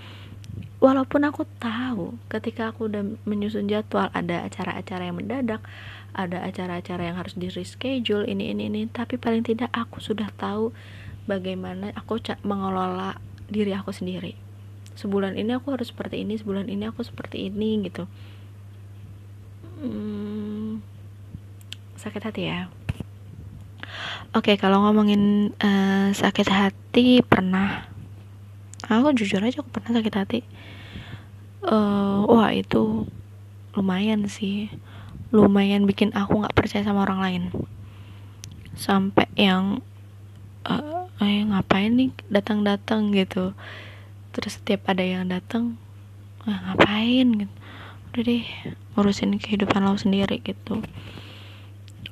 walaupun 0.78 1.24
aku 1.24 1.48
tahu 1.58 2.18
ketika 2.28 2.70
aku 2.70 2.90
udah 2.92 3.02
menyusun 3.24 3.66
jadwal 3.70 4.12
ada 4.12 4.44
acara-acara 4.44 5.08
yang 5.08 5.16
mendadak 5.16 5.64
ada 6.14 6.46
acara-acara 6.46 7.10
yang 7.10 7.16
harus 7.18 7.34
di 7.34 7.50
reschedule 7.50 8.28
ini 8.28 8.54
ini 8.54 8.70
ini 8.70 8.80
tapi 8.86 9.18
paling 9.18 9.42
tidak 9.42 9.72
aku 9.74 9.98
sudah 9.98 10.30
tahu 10.38 10.70
bagaimana 11.24 11.90
aku 11.96 12.20
mengelola 12.44 13.16
diri 13.48 13.72
aku 13.76 13.92
sendiri. 13.92 14.36
Sebulan 14.94 15.34
ini 15.34 15.58
aku 15.58 15.74
harus 15.74 15.90
seperti 15.90 16.22
ini 16.22 16.38
sebulan 16.38 16.70
ini 16.70 16.86
aku 16.86 17.02
seperti 17.02 17.50
ini 17.50 17.82
gitu. 17.90 18.06
Hmm, 19.82 20.78
sakit 21.98 22.22
hati 22.22 22.42
ya? 22.46 22.70
Oke 24.34 24.54
kalau 24.54 24.86
ngomongin 24.86 25.54
uh, 25.58 26.10
sakit 26.14 26.48
hati 26.50 27.22
pernah 27.26 27.90
aku 28.88 29.16
jujur 29.16 29.40
aja 29.40 29.60
aku 29.60 29.70
pernah 29.72 29.96
sakit 29.96 30.14
hati. 30.14 30.40
Uh, 31.64 32.28
wah 32.28 32.52
itu 32.52 33.08
lumayan 33.72 34.28
sih. 34.28 34.68
Lumayan 35.32 35.88
bikin 35.88 36.12
aku 36.12 36.44
nggak 36.44 36.54
percaya 36.54 36.84
sama 36.84 37.04
orang 37.04 37.20
lain. 37.20 37.42
Sampai 38.76 39.26
yang 39.34 39.80
uh, 40.68 41.08
eh 41.22 41.42
ngapain 41.46 41.94
nih 41.94 42.10
datang-datang 42.28 43.14
gitu. 43.16 43.56
Terus 44.34 44.60
setiap 44.60 44.90
ada 44.90 45.02
yang 45.02 45.30
datang 45.30 45.78
eh, 46.44 46.52
ngapain? 46.52 47.26
gitu. 47.46 47.54
Udah 48.12 48.22
deh 48.22 48.44
ngurusin 48.94 49.38
kehidupan 49.40 49.82
lo 49.82 49.96
sendiri 49.98 50.38
gitu. 50.42 50.84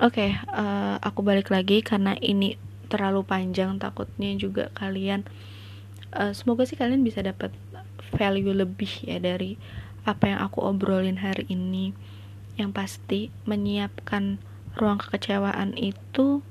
Oke 0.02 0.18
okay, 0.18 0.30
uh, 0.50 0.96
eh, 0.96 0.96
aku 1.04 1.22
balik 1.22 1.52
lagi 1.52 1.84
karena 1.84 2.18
ini 2.18 2.58
terlalu 2.90 3.22
panjang 3.22 3.78
takutnya 3.78 4.34
juga 4.36 4.68
kalian 4.74 5.24
uh, 6.12 6.32
semoga 6.36 6.68
sih 6.68 6.76
kalian 6.76 7.04
bisa 7.04 7.24
dapat 7.24 7.52
value 8.14 8.52
lebih 8.52 8.90
ya 9.04 9.16
dari 9.18 9.56
apa 10.04 10.28
yang 10.28 10.40
aku 10.44 10.60
obrolin 10.62 11.20
hari 11.20 11.48
ini. 11.48 11.96
Yang 12.60 12.70
pasti 12.76 13.20
menyiapkan 13.48 14.36
ruang 14.76 15.00
kekecewaan 15.00 15.72
itu 15.76 16.44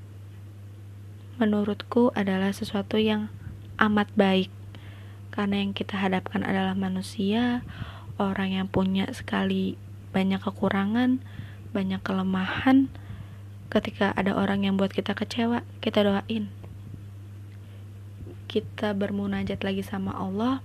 menurutku 1.38 2.10
adalah 2.18 2.54
sesuatu 2.54 2.98
yang 2.98 3.30
amat 3.78 4.10
baik. 4.18 4.50
Karena 5.32 5.64
yang 5.64 5.72
kita 5.72 5.96
hadapkan 5.96 6.44
adalah 6.44 6.76
manusia 6.76 7.64
orang 8.20 8.58
yang 8.58 8.68
punya 8.68 9.08
sekali 9.14 9.80
banyak 10.12 10.42
kekurangan 10.44 11.24
banyak 11.72 12.04
kelemahan. 12.04 12.92
Ketika 13.72 14.12
ada 14.12 14.36
orang 14.36 14.68
yang 14.68 14.76
buat 14.76 14.92
kita 14.92 15.16
kecewa 15.16 15.64
kita 15.80 16.04
doain 16.04 16.52
kita 18.52 18.92
bermunajat 18.92 19.64
lagi 19.64 19.80
sama 19.80 20.12
Allah 20.12 20.60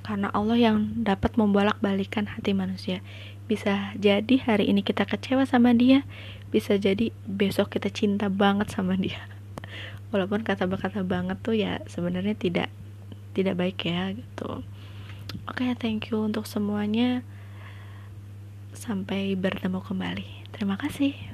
karena 0.00 0.32
Allah 0.32 0.56
yang 0.56 1.04
dapat 1.04 1.36
membolak-balikan 1.36 2.32
hati 2.32 2.56
manusia. 2.56 3.04
Bisa 3.44 3.92
jadi 4.00 4.40
hari 4.40 4.72
ini 4.72 4.80
kita 4.80 5.04
kecewa 5.04 5.44
sama 5.44 5.76
dia 5.76 6.08
bisa 6.48 6.78
jadi 6.78 7.10
besok 7.26 7.74
kita 7.74 7.90
cinta 7.90 8.30
banget 8.30 8.70
sama 8.70 8.94
dia. 8.94 9.18
Walaupun 10.14 10.46
kata-kata 10.46 11.02
banget 11.02 11.36
tuh 11.42 11.58
ya 11.58 11.82
sebenarnya 11.90 12.38
tidak 12.38 12.70
tidak 13.34 13.58
baik 13.58 13.82
ya 13.84 14.14
gitu. 14.14 14.62
Oke 15.50 15.66
okay, 15.66 15.74
thank 15.74 16.14
you 16.14 16.22
untuk 16.22 16.46
semuanya. 16.46 17.26
Sampai 18.70 19.34
bertemu 19.34 19.82
kembali. 19.82 20.54
Terima 20.54 20.78
kasih 20.78 21.33